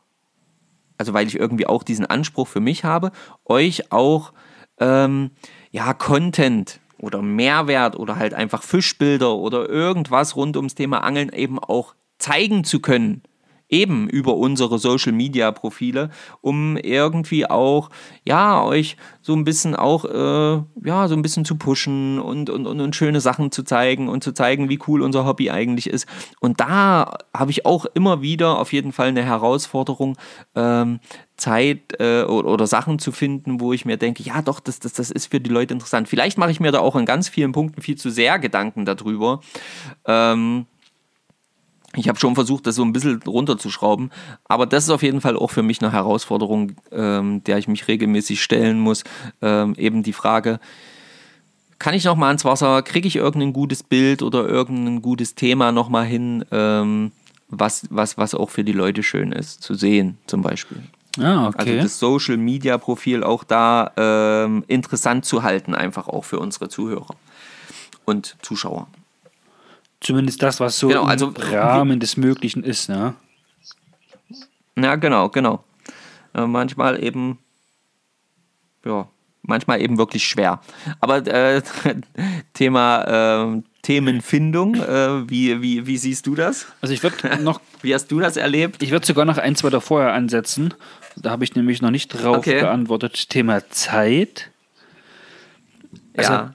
[0.98, 3.12] also weil ich irgendwie auch diesen Anspruch für mich habe,
[3.44, 4.32] euch auch
[4.78, 5.30] ähm,
[5.70, 11.58] ja Content oder Mehrwert oder halt einfach Fischbilder oder irgendwas rund ums Thema Angeln eben
[11.58, 13.22] auch zeigen zu können
[13.68, 16.10] eben über unsere Social Media Profile,
[16.40, 17.90] um irgendwie auch,
[18.24, 22.66] ja, euch so ein bisschen auch, äh, ja, so ein bisschen zu pushen und, und,
[22.66, 26.06] und, und, schöne Sachen zu zeigen und zu zeigen, wie cool unser Hobby eigentlich ist.
[26.40, 30.16] Und da habe ich auch immer wieder auf jeden Fall eine Herausforderung,
[30.54, 31.00] ähm,
[31.36, 34.94] Zeit äh, oder, oder, Sachen zu finden, wo ich mir denke, ja doch, das, das,
[34.94, 36.08] das ist für die Leute interessant.
[36.08, 39.40] Vielleicht mache ich mir da auch in ganz vielen Punkten viel zu sehr Gedanken darüber.
[40.06, 40.66] Ähm,
[41.96, 44.10] ich habe schon versucht, das so ein bisschen runterzuschrauben,
[44.44, 47.88] aber das ist auf jeden Fall auch für mich eine Herausforderung, ähm, der ich mich
[47.88, 49.04] regelmäßig stellen muss.
[49.42, 50.60] Ähm, eben die Frage,
[51.78, 55.72] kann ich noch mal ans Wasser, kriege ich irgendein gutes Bild oder irgendein gutes Thema
[55.72, 57.12] noch mal hin, ähm,
[57.48, 60.82] was, was, was auch für die Leute schön ist, zu sehen zum Beispiel.
[61.18, 61.70] Ah, okay.
[61.70, 66.68] Also das Social Media Profil auch da ähm, interessant zu halten, einfach auch für unsere
[66.68, 67.14] Zuhörer
[68.04, 68.88] und Zuschauer.
[70.00, 73.14] Zumindest das, was so genau, also, im Rahmen des Möglichen ist, ne?
[74.78, 75.64] Ja, genau, genau.
[76.34, 77.38] Äh, manchmal eben,
[78.84, 79.08] ja,
[79.42, 80.60] manchmal eben wirklich schwer.
[81.00, 81.62] Aber äh,
[82.52, 86.66] Thema äh, Themenfindung, wie, wie, wie siehst du das?
[86.80, 87.60] Also ich würde noch.
[87.82, 88.82] wie hast du das erlebt?
[88.82, 90.74] Ich würde sogar noch ein, zwei davor ansetzen.
[91.14, 92.60] Da habe ich nämlich noch nicht drauf okay.
[92.60, 93.30] geantwortet.
[93.30, 94.50] Thema Zeit.
[96.16, 96.54] Also, ja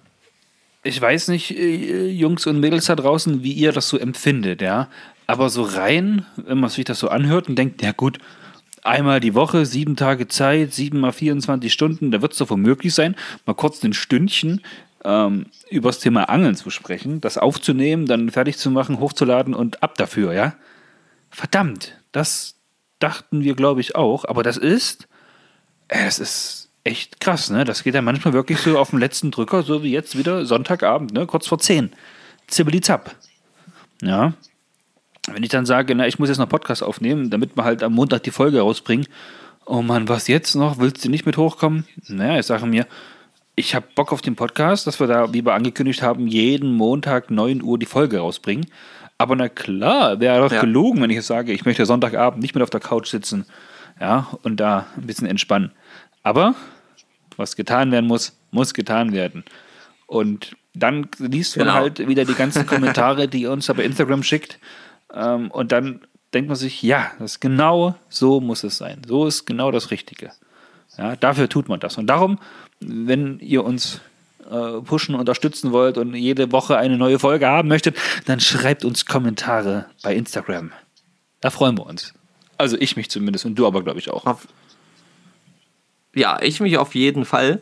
[0.83, 4.87] ich weiß nicht, äh, Jungs und Mädels da draußen, wie ihr das so empfindet, ja.
[5.27, 8.17] Aber so rein, wenn man sich das so anhört und denkt, ja gut,
[8.83, 12.57] einmal die Woche, sieben Tage Zeit, sieben mal 24 Stunden, da wird es doch wohl
[12.57, 13.15] möglich sein,
[13.45, 14.61] mal kurz ein Stündchen
[15.05, 19.83] ähm, über das Thema Angeln zu sprechen, das aufzunehmen, dann fertig zu machen, hochzuladen und
[19.83, 20.55] ab dafür, ja.
[21.29, 22.55] Verdammt, das
[22.99, 25.07] dachten wir, glaube ich, auch, aber das ist,
[25.87, 27.63] es ist echt krass, ne?
[27.63, 31.13] Das geht ja manchmal wirklich so auf den letzten Drücker, so wie jetzt wieder Sonntagabend,
[31.13, 31.25] ne?
[31.25, 31.91] Kurz vor 10.
[32.47, 33.15] Zibbeli-zapp.
[34.01, 34.33] Ja.
[35.31, 37.93] Wenn ich dann sage, na, ich muss jetzt noch Podcast aufnehmen, damit wir halt am
[37.93, 39.07] Montag die Folge rausbringen.
[39.65, 40.79] Oh Mann, was jetzt noch?
[40.79, 41.85] Willst du nicht mit hochkommen?
[42.07, 42.87] Naja, ich sage mir,
[43.55, 47.29] ich habe Bock auf den Podcast, dass wir da, wie wir angekündigt haben, jeden Montag
[47.29, 48.65] 9 Uhr die Folge rausbringen.
[49.19, 50.61] Aber na klar, wäre doch ja.
[50.61, 53.45] gelogen, wenn ich jetzt sage, ich möchte Sonntagabend nicht mehr auf der Couch sitzen.
[53.99, 55.71] Ja, und da ein bisschen entspannen.
[56.23, 56.55] Aber
[57.37, 59.43] was getan werden muss, muss getan werden.
[60.07, 61.77] Und dann liest man genau.
[61.77, 64.59] halt wieder die ganzen Kommentare, die ihr uns da bei Instagram schickt.
[65.13, 66.01] Ähm, und dann
[66.33, 69.01] denkt man sich, ja, das genau so muss es sein.
[69.07, 70.31] So ist genau das Richtige.
[70.97, 71.97] Ja, dafür tut man das.
[71.97, 72.39] Und darum,
[72.79, 74.01] wenn ihr uns
[74.49, 79.05] äh, pushen, unterstützen wollt und jede Woche eine neue Folge haben möchtet, dann schreibt uns
[79.05, 80.71] Kommentare bei Instagram.
[81.39, 82.13] Da freuen wir uns.
[82.57, 84.25] Also ich mich zumindest und du aber, glaube ich, auch.
[84.25, 84.47] Auf,
[86.13, 87.61] ja, ich mich auf jeden Fall.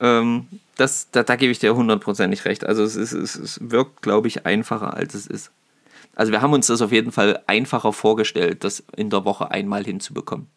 [0.00, 2.64] Ähm, das, da, da gebe ich dir hundertprozentig recht.
[2.64, 5.50] Also es, ist, es, es wirkt, glaube ich, einfacher, als es ist.
[6.16, 9.84] Also wir haben uns das auf jeden Fall einfacher vorgestellt, das in der Woche einmal
[9.84, 10.48] hinzubekommen.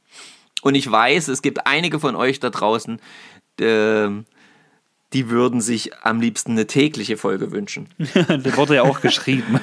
[0.61, 2.99] Und ich weiß, es gibt einige von euch da draußen,
[3.59, 4.09] äh,
[5.13, 7.87] die würden sich am liebsten eine tägliche Folge wünschen.
[7.97, 9.59] das wurde ja auch geschrieben.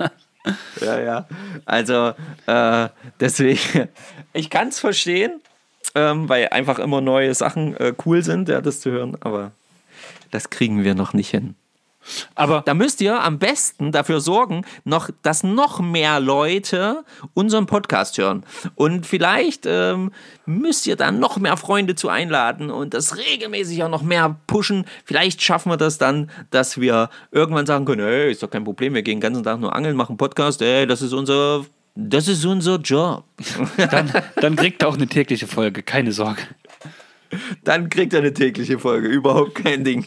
[0.80, 1.28] ja, ja.
[1.64, 2.12] Also
[2.46, 3.88] äh, deswegen,
[4.32, 5.40] ich kann es verstehen
[5.94, 9.16] ähm, weil einfach immer neue Sachen äh, cool sind, ja, das zu hören.
[9.20, 9.52] Aber
[10.30, 11.54] das kriegen wir noch nicht hin.
[12.34, 18.18] Aber da müsst ihr am besten dafür sorgen, noch, dass noch mehr Leute unseren Podcast
[18.18, 18.44] hören.
[18.74, 20.10] Und vielleicht ähm,
[20.44, 24.84] müsst ihr dann noch mehr Freunde zu einladen und das regelmäßig auch noch mehr pushen.
[25.04, 28.94] Vielleicht schaffen wir das dann, dass wir irgendwann sagen können: hey, ist doch kein Problem,
[28.94, 31.64] wir gehen den ganzen Tag nur angeln, machen Podcast, hey, das ist unser
[31.94, 33.24] das ist unser Job.
[33.76, 36.42] Dann, dann kriegt er auch eine tägliche Folge, keine Sorge.
[37.64, 39.08] Dann kriegt er eine tägliche Folge.
[39.08, 40.06] Überhaupt kein Ding.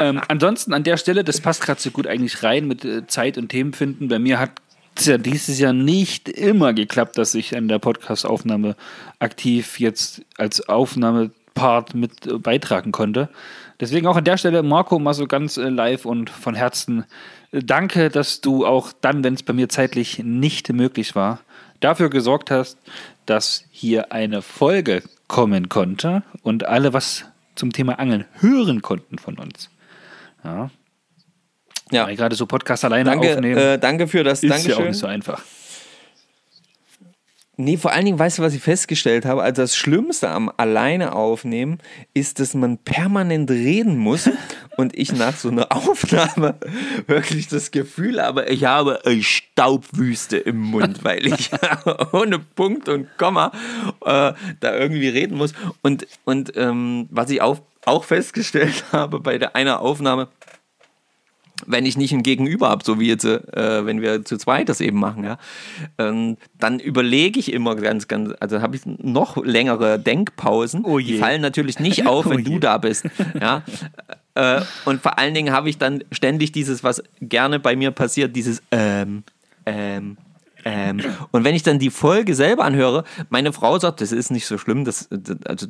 [0.00, 3.38] ähm, ansonsten an der Stelle, das passt gerade so gut eigentlich rein mit äh, Zeit
[3.38, 4.08] und Themen finden.
[4.08, 4.52] Bei mir hat
[4.96, 8.76] es ja dieses Jahr nicht immer geklappt, dass ich an der Podcast-Aufnahme
[9.20, 13.28] aktiv jetzt als Aufnahmepart mit äh, beitragen konnte.
[13.80, 17.04] Deswegen auch an der Stelle, Marco, mal so ganz äh, live und von Herzen
[17.52, 21.40] danke, dass du auch dann, wenn es bei mir zeitlich nicht möglich war,
[21.80, 22.78] dafür gesorgt hast,
[23.26, 27.24] dass hier eine Folge kommen konnte und alle was
[27.54, 29.70] zum Thema Angeln hören konnten von uns.
[30.44, 30.70] Ja.
[31.90, 32.06] Ja.
[32.06, 33.58] Weil gerade so Podcast alleine danke, aufnehmen.
[33.58, 34.42] Äh, danke für das.
[34.42, 34.70] Ist Dankeschön.
[34.70, 35.42] ja auch nicht so einfach.
[37.60, 39.42] Nee, vor allen Dingen, weißt du, was ich festgestellt habe?
[39.42, 41.78] Also das Schlimmste am alleine aufnehmen
[42.14, 44.30] ist, dass man permanent reden muss
[44.76, 46.54] und ich nach so einer Aufnahme
[47.08, 51.50] wirklich das Gefühl habe, ich habe eine Staubwüste im Mund, weil ich
[52.12, 53.50] ohne Punkt und Komma
[54.04, 55.52] äh, da irgendwie reden muss.
[55.82, 60.28] Und, und ähm, was ich auch, auch festgestellt habe bei der einer Aufnahme,
[61.66, 64.80] wenn ich nicht ein Gegenüber habe, so wie jetzt, äh, wenn wir zu zweit das
[64.80, 65.38] eben machen, ja,
[65.98, 70.84] ähm, dann überlege ich immer ganz, ganz, also habe ich noch längere Denkpausen.
[70.84, 73.06] Oh die fallen natürlich nicht auf, wenn Oh du da bist.
[73.40, 73.62] Ja.
[74.34, 78.36] Äh, und vor allen Dingen habe ich dann ständig dieses, was gerne bei mir passiert,
[78.36, 79.24] dieses ähm,
[79.66, 80.16] ähm,
[80.64, 81.00] ähm.
[81.32, 84.56] Und wenn ich dann die Folge selber anhöre, meine Frau sagt, das ist nicht so
[84.56, 85.66] schlimm, das, das also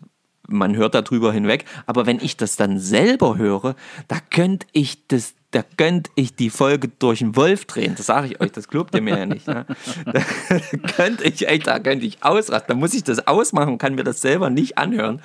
[0.48, 3.74] man hört darüber hinweg, aber wenn ich das dann selber höre,
[4.08, 7.94] da könnte ich das da könnte ich die Folge durch einen Wolf drehen.
[7.96, 9.46] Das sage ich euch, das glaubt ihr mir ja nicht.
[9.46, 9.64] Ne?
[10.10, 12.68] Da könnte ich, ey, da könnte ich ausrasten.
[12.68, 15.22] Da muss ich das ausmachen und kann mir das selber nicht anhören,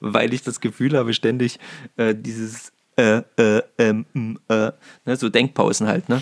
[0.00, 1.58] weil ich das Gefühl habe, ständig
[1.96, 4.06] äh, dieses äh, äh, ähm,
[4.48, 4.72] äh,
[5.06, 6.20] ne, so Denkpausen halt, ne?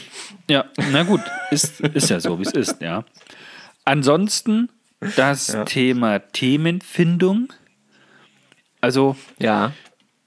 [0.48, 3.04] Ja, na gut, ist, ist ja so, wie es ist, ja.
[3.84, 4.68] Ansonsten
[5.16, 5.64] das Ja.
[5.64, 7.52] Thema Themenfindung.
[8.80, 9.72] Also, Ja.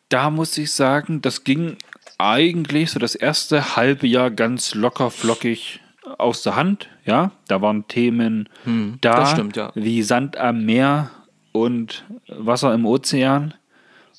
[0.10, 1.78] da muss ich sagen, das ging
[2.22, 5.80] eigentlich so das erste halbe Jahr ganz locker flockig
[6.18, 6.88] aus der Hand.
[7.06, 9.72] Ja, da waren Themen da, Hm, das stimmt, ja.
[9.76, 11.10] wie Sand am Meer
[11.52, 13.54] und Wasser im Ozean,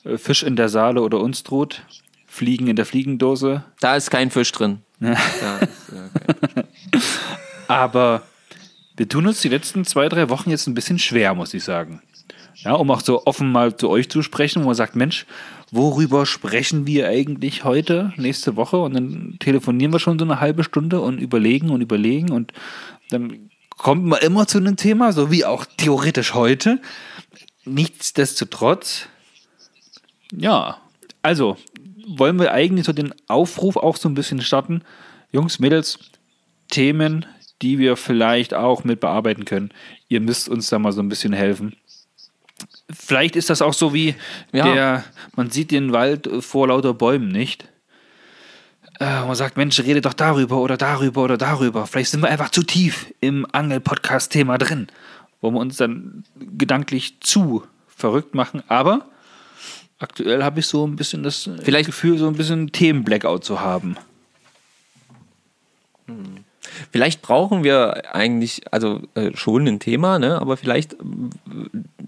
[0.05, 1.83] äh, Fisch in der Saale oder Unstrut,
[2.27, 3.63] Fliegen in der Fliegendose.
[3.81, 4.79] Da ist kein Fisch drin.
[5.01, 6.65] Da kein-
[7.69, 8.23] Aber
[8.97, 12.03] wir tun uns die letzten zwei, drei Wochen jetzt ein bisschen schwer, muss ich sagen.
[12.57, 15.27] Ja, um auch so offen mal zu euch zu sprechen, wo man sagt, Mensch,
[15.73, 18.77] worüber sprechen wir eigentlich heute, nächste Woche?
[18.77, 22.53] Und dann telefonieren wir schon so eine halbe Stunde und überlegen und überlegen und
[23.11, 26.81] dann kommt man immer zu einem Thema, so wie auch theoretisch heute.
[27.65, 29.07] Nichtsdestotrotz,
[30.33, 30.79] ja,
[31.23, 31.57] also
[32.07, 34.83] wollen wir eigentlich so den Aufruf auch so ein bisschen starten.
[35.33, 35.99] Jungs, Mädels,
[36.69, 37.27] Themen,
[37.63, 39.71] die wir vielleicht auch mit bearbeiten können.
[40.09, 41.77] Ihr müsst uns da mal so ein bisschen helfen.
[42.91, 44.15] Vielleicht ist das auch so wie
[44.53, 44.65] Ja.
[44.73, 45.05] der,
[45.37, 47.67] man sieht den Wald äh, vor lauter Bäumen nicht.
[49.01, 51.87] Äh, man sagt, Mensch, rede doch darüber oder darüber oder darüber.
[51.87, 54.89] Vielleicht sind wir einfach zu tief im Angel-Podcast-Thema drin,
[55.41, 58.63] wo wir uns dann gedanklich zu verrückt machen.
[58.69, 59.07] Aber
[59.99, 63.61] aktuell habe ich so ein bisschen das äh, Vielleicht- Gefühl, so ein bisschen Themen-Blackout zu
[63.61, 63.97] haben.
[66.91, 70.41] Vielleicht brauchen wir eigentlich, also äh, schon ein Thema, ne?
[70.41, 70.97] aber vielleicht äh,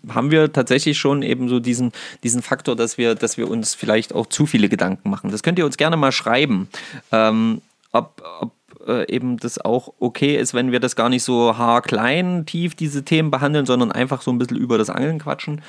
[0.09, 1.93] haben wir tatsächlich schon eben so diesen,
[2.23, 5.31] diesen Faktor, dass wir, dass wir uns vielleicht auch zu viele Gedanken machen.
[5.31, 6.69] Das könnt ihr uns gerne mal schreiben,
[7.11, 8.53] ähm, ob, ob
[8.87, 13.05] äh, eben das auch okay ist, wenn wir das gar nicht so haarklein tief diese
[13.05, 15.63] Themen behandeln, sondern einfach so ein bisschen über das Angeln quatschen.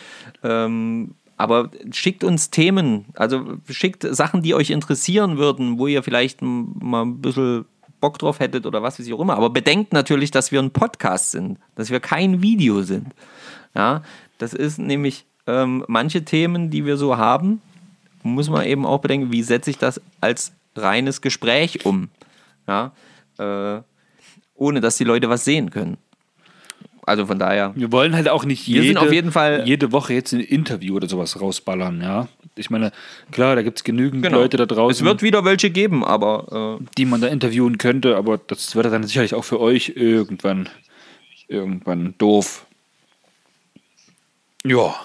[0.43, 6.41] Ähm, aber schickt uns Themen, also schickt Sachen, die euch interessieren würden, wo ihr vielleicht
[6.41, 7.65] mal ein bisschen
[7.99, 9.35] Bock drauf hättet oder was weiß ich auch immer.
[9.35, 13.13] Aber bedenkt natürlich, dass wir ein Podcast sind, dass wir kein Video sind.
[13.75, 14.03] Ja,
[14.37, 17.61] das ist nämlich ähm, manche Themen, die wir so haben,
[18.23, 22.09] muss man eben auch bedenken, wie setze ich das als reines Gespräch um.
[22.67, 22.91] Ja,
[23.37, 23.81] äh,
[24.55, 25.97] ohne dass die Leute was sehen können.
[27.05, 27.71] Also von daher.
[27.75, 30.39] Wir wollen halt auch nicht Wir jede, sind auf jeden Fall- jede Woche jetzt ein
[30.39, 32.27] Interview oder sowas rausballern, ja.
[32.55, 32.91] Ich meine,
[33.31, 34.37] klar, da gibt es genügend Genau.
[34.39, 38.15] Leute da Es draußen, wird wieder welche geben, aber äh, die man da interviewen könnte,
[38.15, 40.69] aber das wird dann sicherlich auch für euch irgendwann,
[41.47, 42.65] irgendwann doof.
[44.65, 44.95] Ja.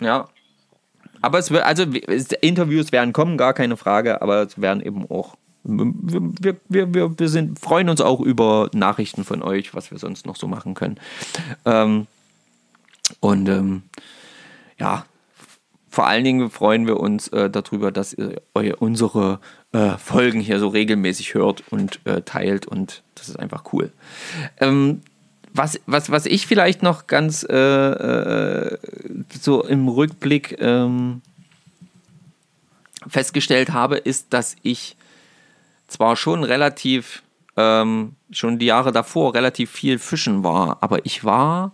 [0.00, 0.28] Ja.
[1.22, 5.08] Aber es wird, also es- Interviews werden kommen, gar keine Frage, aber es werden eben
[5.10, 5.36] auch.
[5.68, 10.24] Wir, wir, wir, wir sind, freuen uns auch über Nachrichten von euch, was wir sonst
[10.26, 10.98] noch so machen können.
[11.64, 12.06] Ähm,
[13.20, 13.82] und ähm,
[14.78, 15.06] ja,
[15.90, 19.40] vor allen Dingen freuen wir uns äh, darüber, dass ihr eu- unsere
[19.72, 23.92] äh, Folgen hier so regelmäßig hört und äh, teilt und das ist einfach cool.
[24.60, 25.00] Ähm,
[25.52, 28.78] was, was, was ich vielleicht noch ganz äh, äh,
[29.40, 31.22] so im Rückblick ähm,
[33.08, 34.96] festgestellt habe, ist, dass ich
[35.88, 37.22] zwar schon relativ,
[37.56, 41.72] ähm, schon die Jahre davor relativ viel fischen war, aber ich war,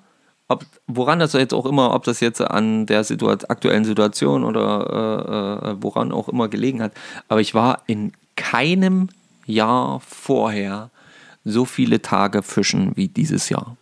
[0.48, 5.62] ob, woran das jetzt auch immer, ob das jetzt an der Situa aktuellen Situation oder
[5.64, 6.92] äh, äh, woran auch immer gelegen hat,
[7.28, 9.08] aber ich war in keinem
[9.46, 10.90] Jahr vorher
[11.44, 13.76] so viele Tage fischen wie dieses Jahr.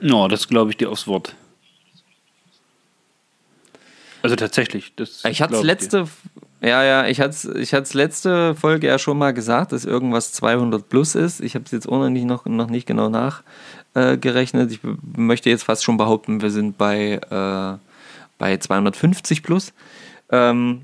[0.00, 1.34] Ja, das glaube ich dir aufs Wort.
[4.22, 4.92] Also tatsächlich.
[4.96, 6.08] Das ich hatte letzte,
[6.62, 10.88] ja, ja, ich hatte ich es letzte Folge ja schon mal gesagt, dass irgendwas 200
[10.88, 11.40] plus ist.
[11.40, 14.70] Ich habe es jetzt noch nicht, noch, noch nicht genau nachgerechnet.
[14.70, 14.80] Äh, ich
[15.16, 17.78] möchte jetzt fast schon behaupten, wir sind bei, äh,
[18.38, 19.72] bei 250 plus.
[20.30, 20.82] Ähm,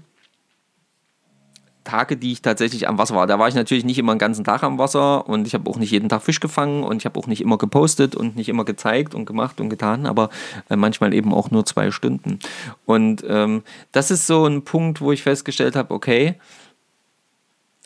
[1.85, 3.27] Tage, die ich tatsächlich am Wasser war.
[3.27, 5.77] Da war ich natürlich nicht immer den ganzen Tag am Wasser und ich habe auch
[5.77, 8.65] nicht jeden Tag Fisch gefangen und ich habe auch nicht immer gepostet und nicht immer
[8.65, 10.31] gezeigt und gemacht und getan, aber
[10.71, 12.39] äh, manchmal eben auch nur zwei Stunden.
[12.87, 13.63] Und ähm,
[13.93, 16.37] das ist so ein Punkt, wo ich festgestellt habe, okay,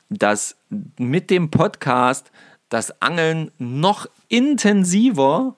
[0.09, 0.57] dass
[0.99, 2.31] mit dem Podcast
[2.69, 5.55] das Angeln noch intensiver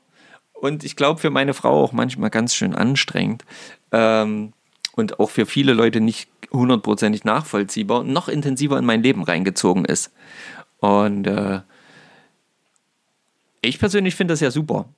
[0.52, 3.44] und ich glaube für meine Frau auch manchmal ganz schön anstrengend
[3.92, 4.52] ähm,
[4.98, 10.12] und auch für viele Leute nicht hundertprozentig nachvollziehbar, noch intensiver in mein Leben reingezogen ist.
[10.78, 11.60] Und äh,
[13.60, 14.88] ich persönlich finde das ja super.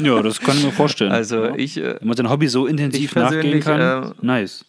[0.00, 1.12] ja, das kann ich mir vorstellen.
[1.16, 1.54] Also ja.
[1.54, 4.64] ich, äh, wenn man sein Hobby so intensiv nachgehen kann, äh, nice.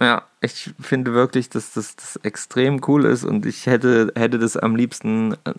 [0.00, 4.56] Ja, ich finde wirklich, dass das, das extrem cool ist und ich hätte, hätte das
[4.56, 5.52] am liebsten, äh,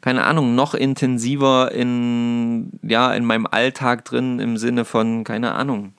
[0.00, 5.94] keine Ahnung, noch intensiver in, ja, in meinem Alltag drin im Sinne von, keine Ahnung,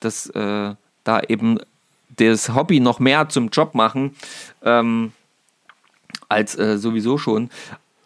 [0.00, 1.58] dass äh, da eben
[2.16, 4.14] das Hobby noch mehr zum Job machen,
[4.62, 5.12] ähm,
[6.28, 7.50] als äh, sowieso schon.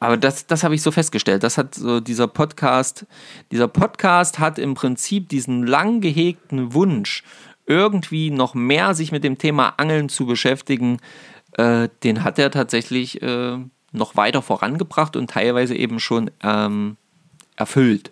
[0.00, 1.42] Aber das, das habe ich so festgestellt.
[1.42, 3.06] Das hat so dieser Podcast,
[3.50, 7.24] dieser Podcast hat im Prinzip diesen lang gehegten Wunsch,
[7.68, 10.98] irgendwie noch mehr sich mit dem Thema Angeln zu beschäftigen,
[11.52, 13.58] äh, den hat er tatsächlich äh,
[13.92, 16.96] noch weiter vorangebracht und teilweise eben schon ähm,
[17.56, 18.10] erfüllt.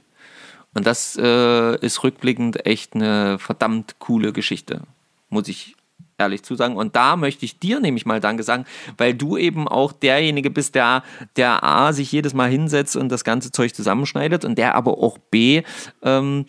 [0.74, 4.82] Und das äh, ist rückblickend echt eine verdammt coole Geschichte,
[5.30, 5.74] muss ich
[6.18, 6.76] ehrlich zu sagen.
[6.76, 8.64] Und da möchte ich dir nämlich mal Danke sagen,
[8.96, 11.02] weil du eben auch derjenige bist, der,
[11.36, 15.18] der A, sich jedes Mal hinsetzt und das ganze Zeug zusammenschneidet und der aber auch
[15.18, 15.62] B,
[16.02, 16.46] ähm,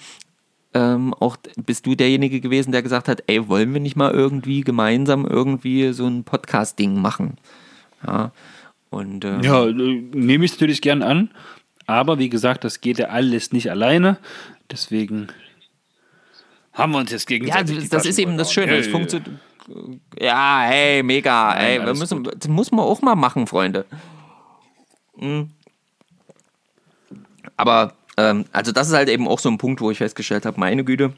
[0.77, 4.61] ähm, auch bist du derjenige gewesen, der gesagt hat, ey, wollen wir nicht mal irgendwie
[4.61, 7.37] gemeinsam irgendwie so ein Podcast-Ding machen?
[8.05, 8.31] Ja,
[8.91, 11.31] und, ähm, ja äh, nehme ich natürlich gern an.
[11.87, 14.17] Aber wie gesagt, das geht ja alles nicht alleine.
[14.69, 15.29] Deswegen
[16.73, 17.75] haben wir uns jetzt gegenseitig.
[17.75, 18.73] Ja, das, das ist eben das Schöne.
[18.73, 19.31] Ja, es funktioniert.
[20.19, 21.55] Ja, hey, mega.
[21.55, 23.85] Nein, ey, wir müssen, das muss man auch mal machen, Freunde.
[25.17, 25.49] Mhm.
[27.55, 30.59] Aber, ähm, also, das ist halt eben auch so ein Punkt, wo ich festgestellt habe:
[30.59, 31.13] meine Güte.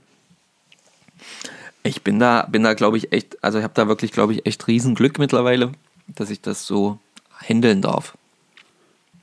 [1.83, 4.45] Ich bin da, bin da, glaube ich, echt, also ich habe da wirklich, glaube ich,
[4.45, 5.71] echt Riesenglück mittlerweile,
[6.07, 6.99] dass ich das so
[7.47, 8.17] handeln darf.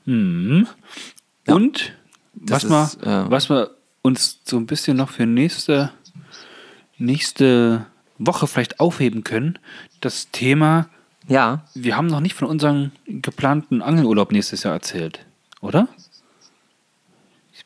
[0.05, 0.67] Hm.
[1.47, 1.53] Ja.
[1.53, 1.93] Und
[2.33, 3.71] was, ist, wir, äh, was wir
[4.01, 5.91] uns so ein bisschen noch für nächste,
[6.97, 7.85] nächste
[8.17, 9.59] Woche vielleicht aufheben können,
[10.01, 10.89] das Thema.
[11.27, 11.65] Ja.
[11.75, 15.25] Wir haben noch nicht von unserem geplanten Angelurlaub nächstes Jahr erzählt,
[15.61, 15.87] oder?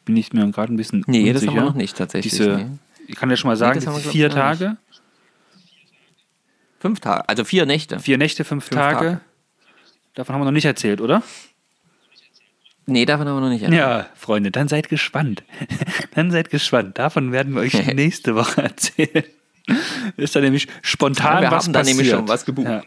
[0.02, 1.04] Ich bin nicht mehr gerade ein bisschen.
[1.06, 1.34] Nee, unsicher.
[1.34, 2.32] das haben wir noch nicht tatsächlich.
[2.32, 2.66] Diese, nee.
[3.08, 4.78] Ich kann ja schon mal sagen, nee, vier Tage.
[6.80, 7.99] Fünf Tage, also vier Nächte.
[7.99, 8.97] Vier Nächte, fünf, fünf Tage.
[8.97, 9.22] Tage.
[10.16, 11.22] Davon haben wir noch nicht erzählt, oder?
[12.88, 13.80] Nee, davon haben wir noch nicht erzählt.
[13.80, 15.43] Ja, Freunde, dann seid gespannt.
[16.16, 16.97] dann seid gespannt.
[16.97, 19.24] Davon werden wir euch nächste Woche erzählen.
[20.18, 22.68] Ist da nämlich spontan ja, wir was haben da nämlich schon was gebucht.
[22.68, 22.82] Ja.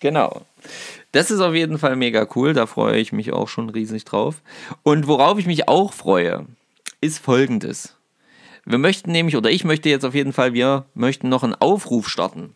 [0.00, 0.44] Genau.
[1.16, 2.52] Das ist auf jeden Fall mega cool.
[2.52, 4.42] Da freue ich mich auch schon riesig drauf.
[4.82, 6.44] Und worauf ich mich auch freue,
[7.00, 7.96] ist folgendes.
[8.66, 12.10] Wir möchten nämlich, oder ich möchte jetzt auf jeden Fall, wir möchten noch einen Aufruf
[12.10, 12.54] starten.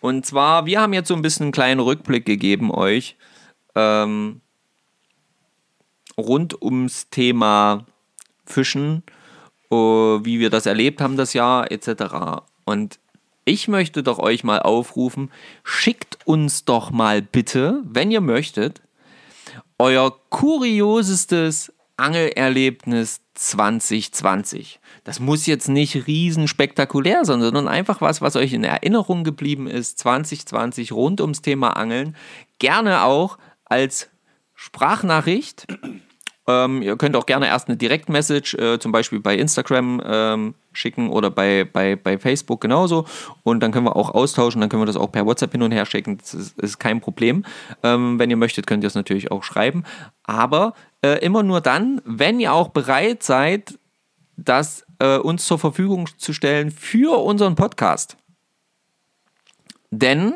[0.00, 3.14] Und zwar, wir haben jetzt so ein bisschen einen kleinen Rückblick gegeben euch.
[3.76, 4.40] Ähm,
[6.18, 7.86] rund ums Thema
[8.44, 9.04] Fischen,
[9.70, 12.42] uh, wie wir das erlebt haben das Jahr etc.
[12.64, 12.98] Und
[13.44, 15.30] ich möchte doch euch mal aufrufen,
[15.64, 18.82] schickt uns doch mal bitte, wenn ihr möchtet,
[19.78, 24.80] euer kuriosestes Angelerlebnis 2020.
[25.04, 29.66] Das muss jetzt nicht riesen spektakulär sein, sondern einfach was, was euch in Erinnerung geblieben
[29.66, 32.16] ist 2020 rund ums Thema Angeln.
[32.58, 34.08] Gerne auch als
[34.54, 35.66] Sprachnachricht.
[36.48, 41.10] Ähm, ihr könnt auch gerne erst eine Direktmessage, äh, zum Beispiel bei Instagram ähm, schicken
[41.10, 43.06] oder bei, bei, bei Facebook genauso.
[43.44, 45.70] Und dann können wir auch austauschen, dann können wir das auch per WhatsApp hin und
[45.70, 46.18] her schicken.
[46.18, 47.44] Das ist, ist kein Problem.
[47.82, 49.84] Ähm, wenn ihr möchtet, könnt ihr es natürlich auch schreiben.
[50.24, 53.78] Aber äh, immer nur dann, wenn ihr auch bereit seid,
[54.36, 58.16] das äh, uns zur Verfügung zu stellen für unseren Podcast.
[59.90, 60.34] Denn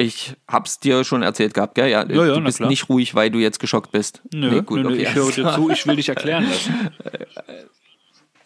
[0.00, 1.90] ich hab's dir schon erzählt gehabt, gell?
[1.90, 2.70] Ja, Ja, ja, du bist klar.
[2.70, 4.22] nicht ruhig, weil du jetzt geschockt bist.
[4.32, 5.02] Nö, Nee, gut, nö, nö, okay.
[5.02, 6.90] ich höre dir zu, ich will dich erklären lassen.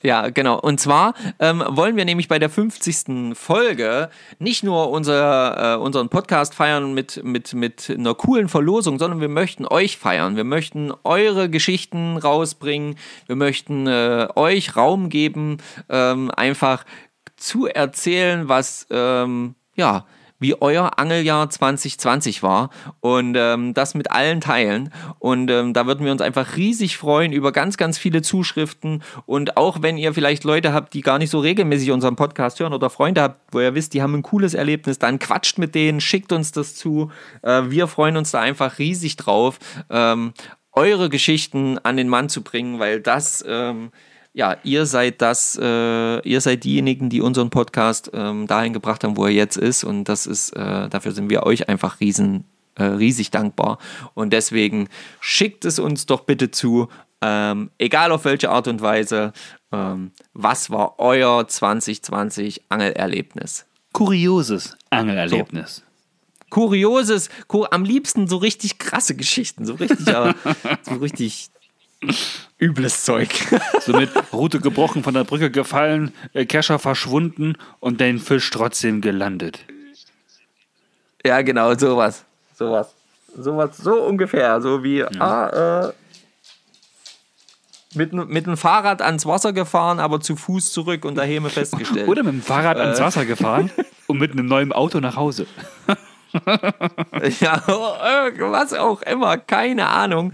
[0.02, 0.60] Ja, genau.
[0.60, 3.34] Und zwar ähm, wollen wir nämlich bei der 50.
[3.34, 9.22] Folge nicht nur unser, äh, unseren Podcast feiern mit, mit, mit einer coolen Verlosung, sondern
[9.22, 10.36] wir möchten euch feiern.
[10.36, 12.96] Wir möchten eure Geschichten rausbringen.
[13.28, 15.56] Wir möchten äh, euch Raum geben,
[15.88, 16.84] ähm, einfach
[17.38, 20.04] zu erzählen, was, ähm, ja,
[20.38, 22.70] wie euer Angeljahr 2020 war
[23.00, 24.90] und ähm, das mit allen teilen.
[25.18, 29.02] Und ähm, da würden wir uns einfach riesig freuen über ganz, ganz viele Zuschriften.
[29.26, 32.72] Und auch wenn ihr vielleicht Leute habt, die gar nicht so regelmäßig unseren Podcast hören
[32.72, 36.00] oder Freunde habt, wo ihr wisst, die haben ein cooles Erlebnis, dann quatscht mit denen,
[36.00, 37.10] schickt uns das zu.
[37.42, 39.58] Äh, wir freuen uns da einfach riesig drauf,
[39.90, 40.34] ähm,
[40.72, 43.44] eure Geschichten an den Mann zu bringen, weil das.
[44.36, 49.16] Ja, ihr seid das, äh, ihr seid diejenigen, die unseren Podcast ähm, dahin gebracht haben,
[49.16, 49.84] wo er jetzt ist.
[49.84, 53.78] Und das ist, äh, dafür sind wir euch einfach riesen, äh, riesig dankbar.
[54.14, 54.88] Und deswegen
[55.20, 56.88] schickt es uns doch bitte zu,
[57.22, 59.32] ähm, egal auf welche Art und Weise,
[59.70, 63.66] ähm, was war euer 2020 Angelerlebnis?
[63.92, 65.84] Kurioses Angelerlebnis.
[66.50, 70.06] Kurioses, kur am liebsten so richtig krasse Geschichten, so richtig,
[70.82, 71.50] so richtig
[72.58, 73.30] übles Zeug.
[73.80, 79.02] So mit Route gebrochen, von der Brücke gefallen, äh, Kescher verschwunden und den Fisch trotzdem
[79.02, 79.60] gelandet.
[81.24, 82.24] Ja, genau, sowas.
[82.56, 82.94] Sowas.
[83.36, 84.60] Sowas, so ungefähr.
[84.62, 85.92] So wie, ah, äh,
[87.94, 92.08] mit, mit dem Fahrrad ans Wasser gefahren, aber zu Fuß zurück und daheim festgestellt.
[92.08, 93.70] Oder mit dem Fahrrad ans Wasser gefahren
[94.06, 95.46] und mit einem neuen Auto nach Hause.
[97.40, 100.32] Ja, was auch immer, keine Ahnung.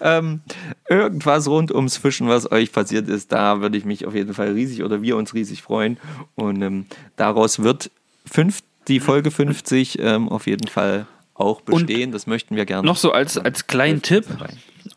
[0.00, 0.40] Ähm,
[0.88, 4.52] irgendwas rund ums Fischen, was euch passiert ist, da würde ich mich auf jeden Fall
[4.52, 5.98] riesig oder wir uns riesig freuen.
[6.34, 6.86] Und ähm,
[7.16, 7.90] daraus wird
[8.30, 12.12] fünf, die Folge 50 ähm, auf jeden Fall auch bestehen.
[12.12, 12.86] das möchten wir gerne.
[12.86, 14.26] Noch so als, als kleinen Tipp,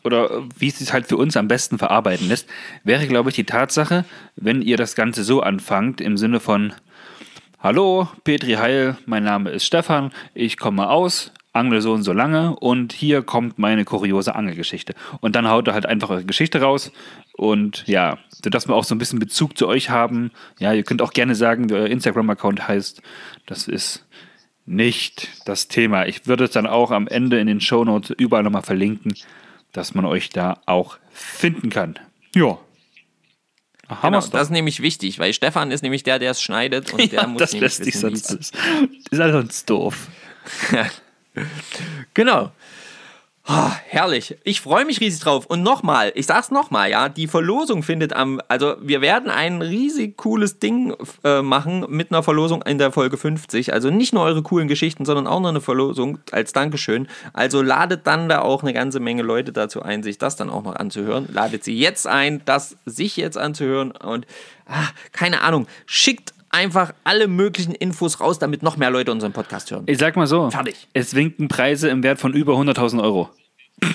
[0.04, 2.48] oder äh, wie es sich halt für uns am besten verarbeiten lässt,
[2.84, 4.04] wäre, glaube ich, die Tatsache,
[4.36, 6.72] wenn ihr das Ganze so anfangt, im Sinne von
[7.58, 12.54] Hallo, Petri Heil, mein Name ist Stefan, ich komme aus, angle so und so lange
[12.54, 14.94] und hier kommt meine kuriose Angelgeschichte.
[15.20, 16.92] Und dann haut ihr halt einfach eure Geschichte raus
[17.32, 20.32] und ja, sodass wir auch so ein bisschen Bezug zu euch haben.
[20.58, 23.00] Ja, ihr könnt auch gerne sagen, wie euer Instagram-Account heißt.
[23.46, 24.04] Das ist
[24.66, 26.06] nicht das Thema.
[26.06, 29.14] Ich würde es dann auch am Ende in den Shownotes überall nochmal verlinken,
[29.72, 31.98] dass man euch da auch finden kann.
[32.34, 32.58] Ja.
[33.88, 36.98] Haben Genau, das ist nämlich wichtig, weil Stefan ist nämlich der, der es schneidet und
[37.12, 38.52] der ja, muss das nämlich lässt sich wissen, sonst alles.
[39.10, 40.08] Ist alles sonst doof.
[42.14, 42.50] Genau.
[43.48, 44.36] Ah, herrlich.
[44.42, 45.46] Ich freue mich riesig drauf.
[45.46, 50.16] Und nochmal, ich sag's nochmal, ja, die Verlosung findet am, also wir werden ein riesig
[50.16, 53.72] cooles Ding äh, machen mit einer Verlosung in der Folge 50.
[53.72, 57.06] Also nicht nur eure coolen Geschichten, sondern auch noch eine Verlosung als Dankeschön.
[57.34, 60.64] Also ladet dann da auch eine ganze Menge Leute dazu ein, sich das dann auch
[60.64, 61.28] noch anzuhören.
[61.32, 64.26] Ladet sie jetzt ein, das sich jetzt anzuhören und
[64.66, 69.70] ah, keine Ahnung, schickt einfach alle möglichen Infos raus, damit noch mehr Leute unseren Podcast
[69.70, 69.84] hören.
[69.86, 70.88] Ich sag mal so: Fertig.
[70.94, 73.30] Es winken Preise im Wert von über 100.000 Euro.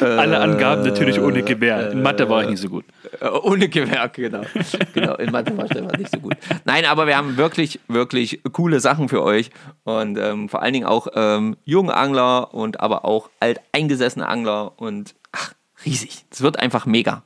[0.00, 1.92] Alle Angaben natürlich ohne Gewähr.
[1.92, 2.84] In Mathe war ich nicht so gut.
[3.20, 4.42] Äh, Ohne Gewerk, genau.
[4.94, 5.14] genau.
[5.16, 6.34] In Mathe war Stefan nicht so gut.
[6.64, 9.50] Nein, aber wir haben wirklich, wirklich coole Sachen für euch.
[9.84, 14.80] Und ähm, vor allen Dingen auch ähm, junge Angler und aber auch alteingesessene Angler.
[14.80, 15.52] Und ach,
[15.84, 16.24] riesig.
[16.30, 17.22] Es wird einfach mega.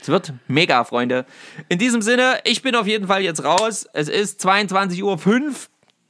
[0.00, 1.26] Es wird mega, Freunde.
[1.68, 3.86] In diesem Sinne, ich bin auf jeden Fall jetzt raus.
[3.92, 5.18] Es ist 22.05 Uhr.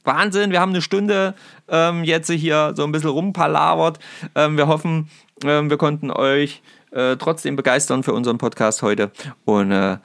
[0.03, 1.33] Wahnsinn, wir haben eine Stunde
[1.67, 3.99] ähm, jetzt hier so ein bisschen rumpalavert.
[4.35, 5.09] Ähm, wir hoffen,
[5.43, 6.61] ähm, wir konnten euch
[6.91, 9.11] äh, trotzdem begeistern für unseren Podcast heute.
[9.45, 9.97] Und äh,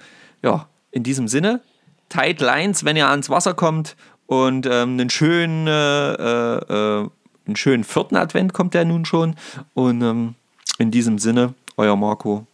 [0.43, 1.61] ja, in diesem Sinne,
[2.09, 3.97] tight lines, wenn ihr ans Wasser kommt
[4.27, 6.59] und ähm, einen schönen, äh, äh,
[7.03, 7.09] äh,
[7.47, 9.37] einen schönen vierten Advent kommt der nun schon.
[9.75, 10.35] Und ähm,
[10.79, 12.47] in diesem Sinne, euer Marco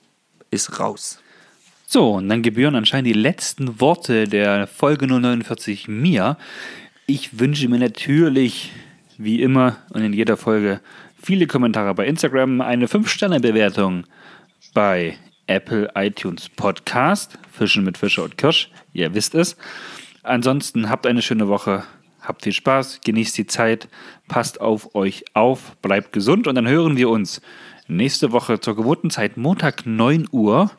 [0.50, 1.20] ist raus.
[1.86, 6.36] So, und dann gebühren anscheinend die letzten Worte der Folge 049 mir.
[7.06, 8.72] Ich wünsche mir natürlich,
[9.18, 10.80] wie immer und in jeder Folge,
[11.22, 14.04] viele Kommentare bei Instagram, eine 5-Sterne-Bewertung
[14.74, 15.16] bei
[15.46, 19.56] Apple iTunes Podcast, Fischen mit Fischer und Kirsch, ihr wisst es.
[20.24, 21.84] Ansonsten habt eine schöne Woche,
[22.20, 23.88] habt viel Spaß, genießt die Zeit,
[24.26, 27.40] passt auf euch auf, bleibt gesund und dann hören wir uns
[27.88, 30.70] nächste Woche zur gewohnten Zeit, Montag 9 Uhr,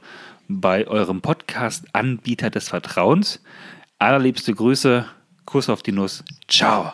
[0.47, 3.41] bei eurem Podcast-Anbieter des Vertrauens.
[3.99, 5.05] Allerliebste Grüße,
[5.45, 6.93] Kuss auf die Nuss, ciao.